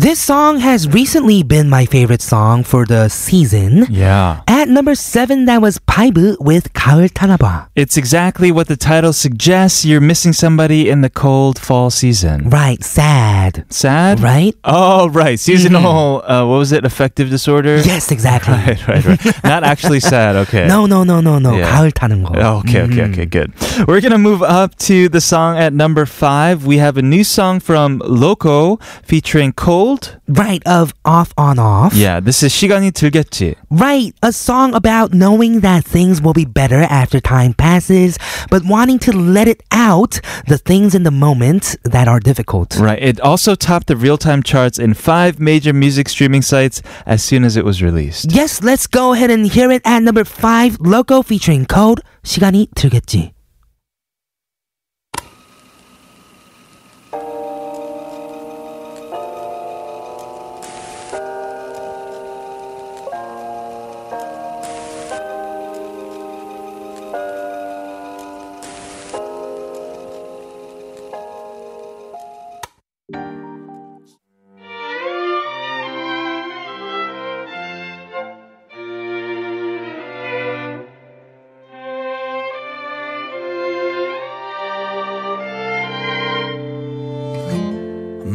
This 0.00 0.18
song 0.18 0.60
has 0.60 0.88
recently 0.88 1.42
been 1.42 1.68
my 1.68 1.84
favorite 1.84 2.22
song 2.22 2.64
for 2.64 2.86
the 2.86 3.10
season. 3.10 3.84
Yeah. 3.90 4.40
At 4.48 4.66
number 4.66 4.94
seven, 4.94 5.44
that 5.44 5.60
was 5.60 5.78
Paibu 5.80 6.40
with 6.40 6.72
가을 6.72 7.10
Tanaba. 7.12 7.68
It's 7.76 7.98
exactly 7.98 8.50
what 8.50 8.68
the 8.68 8.78
title 8.78 9.12
suggests. 9.12 9.84
You're 9.84 10.00
missing 10.00 10.32
somebody 10.32 10.88
in 10.88 11.02
the 11.02 11.10
cold 11.10 11.58
fall 11.58 11.90
season. 11.90 12.48
Right. 12.48 12.82
Sad. 12.82 13.66
Sad? 13.68 14.20
Right? 14.20 14.56
Oh, 14.64 15.10
right. 15.10 15.38
Seasonal, 15.38 16.22
mm-hmm. 16.22 16.32
uh, 16.32 16.46
what 16.46 16.56
was 16.56 16.72
it? 16.72 16.86
Affective 16.86 17.28
disorder? 17.28 17.76
Yes, 17.84 18.10
exactly. 18.10 18.54
Right, 18.70 18.88
right, 18.88 19.04
right. 19.04 19.44
Not 19.44 19.64
actually 19.64 20.00
sad. 20.00 20.34
Okay. 20.48 20.66
No, 20.66 20.86
no, 20.86 21.04
no, 21.04 21.20
no, 21.20 21.38
no. 21.38 21.58
Yeah. 21.58 21.76
가을 21.76 21.92
타는 21.92 22.24
oh, 22.24 22.60
Okay, 22.60 22.80
okay, 22.88 23.04
mm-hmm. 23.04 23.12
okay. 23.12 23.26
Good. 23.26 23.52
We're 23.86 24.00
going 24.00 24.12
to 24.12 24.18
move 24.18 24.42
up 24.42 24.76
to 24.88 25.10
the 25.10 25.20
song 25.20 25.58
at 25.58 25.74
number 25.74 26.06
five. 26.06 26.64
We 26.64 26.78
have 26.78 26.96
a 26.96 27.02
new 27.02 27.22
song 27.22 27.60
from 27.60 28.00
Loco 28.06 28.76
featuring 29.04 29.52
Colde 29.52 29.89
world. 29.90 30.16
Right, 30.28 30.62
of 30.66 30.94
off 31.04 31.32
on 31.36 31.58
off. 31.58 31.94
Yeah, 31.94 32.20
this 32.20 32.42
is 32.42 32.52
시간이 32.52 32.92
들겠지. 32.92 33.54
Right, 33.70 34.14
a 34.22 34.32
song 34.32 34.74
about 34.74 35.12
knowing 35.12 35.60
that 35.60 35.84
things 35.84 36.22
will 36.22 36.32
be 36.32 36.44
better 36.44 36.82
after 36.82 37.20
time 37.20 37.54
passes, 37.54 38.18
but 38.50 38.64
wanting 38.64 38.98
to 39.00 39.12
let 39.12 39.48
it 39.48 39.62
out 39.70 40.20
the 40.46 40.58
things 40.58 40.94
in 40.94 41.02
the 41.02 41.10
moment 41.10 41.76
that 41.84 42.08
are 42.08 42.20
difficult. 42.20 42.76
Right, 42.78 43.02
it 43.02 43.20
also 43.20 43.54
topped 43.54 43.88
the 43.88 43.96
real 43.96 44.18
time 44.18 44.42
charts 44.42 44.78
in 44.78 44.94
five 44.94 45.40
major 45.40 45.72
music 45.72 46.08
streaming 46.08 46.42
sites 46.42 46.82
as 47.06 47.22
soon 47.22 47.44
as 47.44 47.56
it 47.56 47.64
was 47.64 47.82
released. 47.82 48.32
Yes, 48.32 48.62
let's 48.62 48.86
go 48.86 49.12
ahead 49.12 49.30
and 49.30 49.46
hear 49.46 49.70
it 49.70 49.82
at 49.84 50.02
number 50.02 50.24
five 50.24 50.76
Loco 50.80 51.22
featuring 51.22 51.66
Colde, 51.66 52.02
시간이 52.24 52.68
들겠지. 52.74 53.32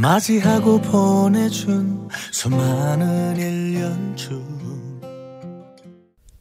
맞이하고 0.05 0.81
보내준 0.81 2.09
수많은 2.31 3.37
1년 3.37 4.17
중 4.17 4.61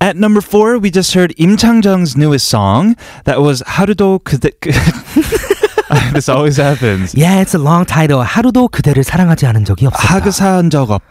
At 0.02 0.16
number 0.16 0.40
four, 0.42 0.80
we 0.80 0.90
just 0.90 1.14
heard 1.14 1.34
Im 1.38 1.58
Chang-jung's 1.58 2.16
newest 2.16 2.48
song. 2.48 2.96
That 3.26 3.42
was 3.42 3.62
하루도 3.68 4.22
그대... 4.24 4.52
this 6.14 6.30
always 6.30 6.56
happens. 6.56 7.14
Yeah, 7.14 7.42
it's 7.42 7.54
a 7.54 7.60
long 7.60 7.86
title. 7.86 8.24
하루도 8.24 8.70
그대를 8.70 9.04
사랑하지 9.04 9.46
않은 9.48 9.66
적이 9.66 9.88
없었다. 9.88 10.16
하그사한 10.16 10.70
적 10.70 10.92
없. 10.92 11.04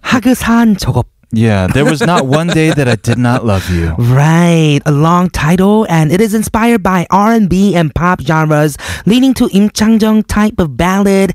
하그사한 0.00 0.76
적 0.76 0.96
없. 0.96 1.06
Yeah, 1.34 1.66
there 1.68 1.86
was 1.86 2.02
not 2.02 2.26
one 2.26 2.48
day 2.48 2.72
that 2.72 2.88
I 2.88 2.96
did 2.96 3.16
not 3.16 3.46
love 3.46 3.64
you. 3.70 3.94
Right, 3.96 4.80
a 4.84 4.92
long 4.92 5.30
title, 5.30 5.86
and 5.88 6.12
it 6.12 6.20
is 6.20 6.34
inspired 6.34 6.82
by 6.82 7.06
R&B 7.08 7.74
and 7.74 7.94
pop 7.94 8.20
genres, 8.20 8.76
leading 9.06 9.32
to 9.34 9.48
Im 9.54 9.70
Chang-jung 9.70 10.24
type 10.24 10.58
of 10.58 10.76
ballad. 10.76 11.32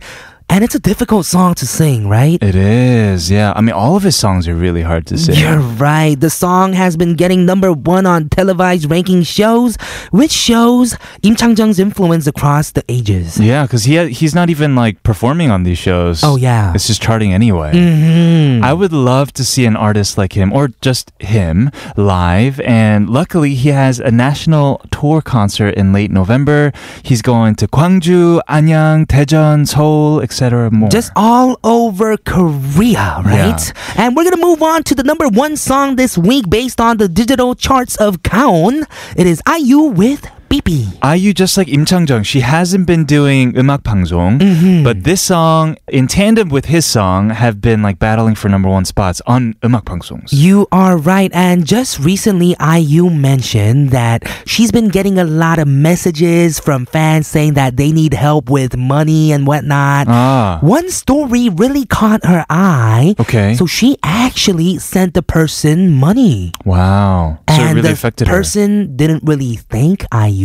And 0.53 0.63
it's 0.63 0.75
a 0.75 0.79
difficult 0.79 1.25
song 1.25 1.55
to 1.55 1.67
sing, 1.67 2.11
right? 2.11 2.37
It 2.43 2.55
is, 2.55 3.31
yeah. 3.31 3.55
I 3.57 3.63
mean, 3.63 3.73
all 3.73 3.97
of 3.97 4.03
his 4.03 4.17
songs 4.17 4.47
are 4.47 4.55
really 4.55 4.83
hard 4.83 5.07
to 5.07 5.17
sing. 5.17 5.37
You're 5.37 5.57
right. 5.59 6.15
The 6.21 6.29
song 6.29 6.75
has 6.75 6.95
been 6.95 7.17
getting 7.17 7.47
number 7.47 7.73
one 7.73 8.05
on 8.05 8.29
televised 8.29 8.91
ranking 8.91 9.23
shows, 9.23 9.77
which 10.11 10.31
shows 10.31 10.95
Im 11.23 11.37
Chang-jung's 11.37 11.79
influence 11.79 12.27
across 12.27 12.71
the 12.73 12.85
ages. 12.87 13.41
Yeah, 13.41 13.63
because 13.63 13.85
he 13.85 14.11
he's 14.11 14.35
not 14.35 14.51
even 14.51 14.77
like 14.77 15.03
performing 15.05 15.51
on 15.51 15.63
these 15.63 15.79
shows. 15.79 16.23
Oh, 16.23 16.37
yeah. 16.37 16.75
it's 16.75 16.87
just 16.87 17.01
charting 17.01 17.33
anyway. 17.33 17.73
hmm 17.73 18.63
I 18.63 18.75
would 18.75 18.93
love 18.93 19.33
to 19.41 19.45
see 19.45 19.65
an 19.65 19.75
artist 19.75 20.19
like 20.19 20.35
him, 20.35 20.53
or 20.53 20.69
just 20.83 21.13
him, 21.19 21.71
live. 21.97 22.61
And 22.61 23.09
luckily, 23.09 23.55
he 23.55 23.71
has 23.71 24.01
a 24.01 24.11
national 24.11 24.83
tour 24.91 25.23
concert 25.23 25.77
in 25.77 25.95
late 25.95 26.11
November. 26.11 26.73
He's 27.03 27.23
going 27.23 27.55
to 27.55 27.67
Gwangju, 27.69 28.43
Anyang, 28.51 29.07
Daejeon, 29.07 29.67
Seoul, 29.67 30.21
etc. 30.21 30.42
More. 30.51 30.89
Just 30.91 31.13
all 31.15 31.59
over 31.63 32.17
Korea, 32.17 33.23
right? 33.25 33.73
And 33.97 34.17
we're 34.17 34.25
gonna 34.25 34.43
move 34.43 34.63
on 34.63 34.83
to 34.85 34.95
the 34.95 35.05
number 35.05 35.29
one 35.29 35.57
song 35.57 35.97
this 35.97 36.19
week 36.19 36.51
based 36.51 36.81
on 36.81 36.97
the 36.97 37.09
digital 37.09 37.55
charts 37.55 37.97
of 37.97 38.23
Gaon. 38.23 38.85
It 39.17 39.27
is 39.27 39.41
IU 39.47 39.83
with 39.83 40.27
BBIBBI. 40.53 41.17
IU, 41.17 41.33
just 41.33 41.57
like 41.57 41.67
Im 41.69 41.87
Chang 41.87 42.07
Jung, 42.07 42.23
she 42.23 42.41
hasn't 42.41 42.87
been 42.87 43.07
doing 43.07 43.55
Umak 43.55 43.85
방송, 43.85 44.39
mm-hmm. 44.39 44.85
but 44.85 45.03
this 45.03 45.23
song, 45.23 45.79
in 45.89 46.07
tandem 46.07 46.51
with 46.51 46.67
his 46.67 46.85
song, 46.85 47.31
have 47.31 47.63
been 47.63 47.81
like 47.81 47.99
battling 47.99 48.35
for 48.35 48.51
number 48.51 48.69
one 48.69 48.85
spots 48.85 49.23
on 49.27 49.55
Umak 49.63 49.85
방송s. 49.85 50.29
You 50.29 50.69
are 50.71 50.99
right, 50.99 51.31
and 51.33 51.65
just 51.65 51.99
recently, 52.01 52.55
IU 52.61 53.09
mentioned 53.09 53.93
that 53.93 54.29
she's 54.45 54.71
been 54.71 54.91
getting 54.91 55.19
a 55.19 55.25
lot 55.25 55.59
of 55.59 55.69
messages 55.69 56.61
from 56.61 56.85
fans 56.85 57.27
saying 57.27 57.55
that 57.55 57.79
they 57.79 57.91
need 57.91 58.13
help 58.13 58.51
with 58.51 58.77
money 58.77 59.33
and 59.33 59.47
whatnot. 59.47 60.07
Ah. 60.09 60.59
One 60.61 60.91
story 60.91 61.49
really 61.49 61.87
caught 61.87 62.27
her 62.27 62.45
eye. 62.51 63.15
Okay. 63.19 63.55
So 63.55 63.65
she 63.65 63.97
actually 64.03 64.77
sent 64.79 65.15
the 65.15 65.23
person 65.23 65.93
money. 65.93 66.53
Wow. 66.67 67.39
And 67.49 67.57
so 67.57 67.75
really 67.75 67.95
the 67.95 68.27
person 68.27 68.81
her. 68.81 68.87
didn't 68.87 69.23
really 69.25 69.57
thank 69.57 70.05
IU 70.13 70.42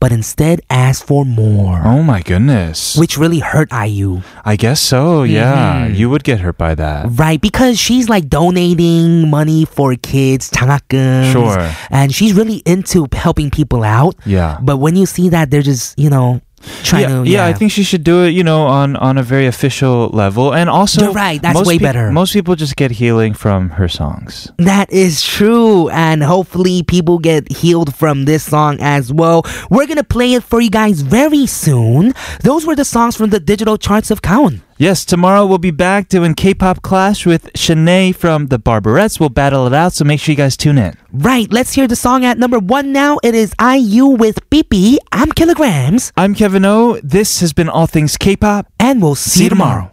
but 0.00 0.12
instead 0.12 0.60
asked 0.70 1.04
for 1.04 1.24
more. 1.24 1.80
Oh 1.84 2.02
my 2.02 2.20
goodness. 2.22 2.96
Which 2.96 3.16
really 3.16 3.40
hurt 3.40 3.72
IU. 3.72 4.20
I 4.44 4.56
guess 4.56 4.80
so, 4.80 5.22
yeah. 5.22 5.88
Mhm. 5.88 5.96
You 5.96 6.10
would 6.10 6.24
get 6.24 6.40
hurt 6.40 6.58
by 6.58 6.74
that. 6.74 7.06
Right, 7.16 7.40
because 7.40 7.78
she's 7.78 8.08
like 8.08 8.28
donating 8.28 9.28
money 9.30 9.64
for 9.64 9.94
kids, 9.96 10.50
장학금. 10.50 11.32
Sure. 11.32 11.70
And 11.90 12.14
she's 12.14 12.32
really 12.34 12.62
into 12.66 13.06
helping 13.12 13.50
people 13.50 13.82
out. 13.82 14.14
Yeah. 14.26 14.58
But 14.62 14.78
when 14.78 14.96
you 14.96 15.06
see 15.06 15.28
that, 15.30 15.50
they're 15.50 15.62
just, 15.64 15.98
you 15.98 16.10
know, 16.10 16.40
trying 16.83 17.01
yeah, 17.09 17.23
to. 17.23 17.29
yeah, 17.29 17.45
I 17.45 17.53
think 17.53 17.71
she 17.71 17.83
should 17.83 18.03
do 18.03 18.23
it, 18.23 18.29
you 18.31 18.43
know, 18.43 18.65
on 18.65 18.95
on 18.95 19.17
a 19.17 19.23
very 19.23 19.45
official 19.47 20.09
level, 20.09 20.53
and 20.53 20.69
also 20.69 21.03
You're 21.03 21.11
right, 21.11 21.41
that's 21.41 21.55
most 21.55 21.67
way 21.67 21.75
peop- 21.77 21.83
better. 21.83 22.11
Most 22.11 22.33
people 22.33 22.55
just 22.55 22.75
get 22.75 22.91
healing 22.91 23.33
from 23.33 23.69
her 23.71 23.87
songs. 23.87 24.51
That 24.57 24.91
is 24.91 25.23
true. 25.23 25.89
And 25.89 26.23
hopefully 26.23 26.83
people 26.83 27.19
get 27.19 27.51
healed 27.51 27.95
from 27.95 28.25
this 28.25 28.43
song 28.43 28.77
as 28.79 29.11
well. 29.11 29.43
We're 29.69 29.85
going 29.87 29.97
to 29.97 30.03
play 30.03 30.33
it 30.33 30.43
for 30.43 30.61
you 30.61 30.69
guys 30.69 31.01
very 31.01 31.45
soon. 31.45 32.13
Those 32.41 32.65
were 32.65 32.75
the 32.75 32.85
songs 32.85 33.15
from 33.15 33.29
the 33.29 33.39
digital 33.39 33.77
charts 33.77 34.11
of 34.11 34.21
Gaon. 34.21 34.61
Yes, 34.77 35.05
tomorrow 35.05 35.45
we'll 35.45 35.59
be 35.59 35.71
back 35.71 36.07
doing 36.07 36.33
K-pop 36.33 36.81
Clash 36.81 37.25
with 37.25 37.51
Shanae 37.53 38.15
from 38.15 38.47
the 38.47 38.57
Barberettes. 38.57 39.19
We'll 39.19 39.29
battle 39.29 39.67
it 39.67 39.73
out, 39.73 39.93
so 39.93 40.03
make 40.03 40.19
sure 40.19 40.33
you 40.33 40.37
guys 40.37 40.57
tune 40.57 40.77
in. 40.77 40.95
Right, 41.11 41.51
let's 41.51 41.73
hear 41.73 41.87
the 41.87 41.95
song 41.95 42.25
at 42.25 42.37
number 42.37 42.59
one 42.59 42.91
now. 42.91 43.19
It 43.23 43.35
is 43.35 43.53
IU 43.61 44.07
with 44.07 44.49
BBIBBI. 44.49 44.97
I'm 45.11 45.31
Killagramz. 45.31 46.11
I'm 46.17 46.33
Kevin 46.33 46.65
O. 46.65 46.99
This 47.03 47.39
has 47.41 47.53
been 47.53 47.69
All 47.69 47.87
Things 47.87 48.17
K-pop. 48.17 48.67
And 48.79 49.01
we'll 49.01 49.15
see, 49.15 49.43
you 49.43 49.49
tomorrow. 49.49 49.91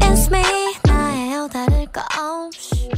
It's 0.00 0.30
me 0.32 0.42
나예요 0.84 1.48
다를 1.48 1.86
거 1.86 2.00
없이 2.00 2.90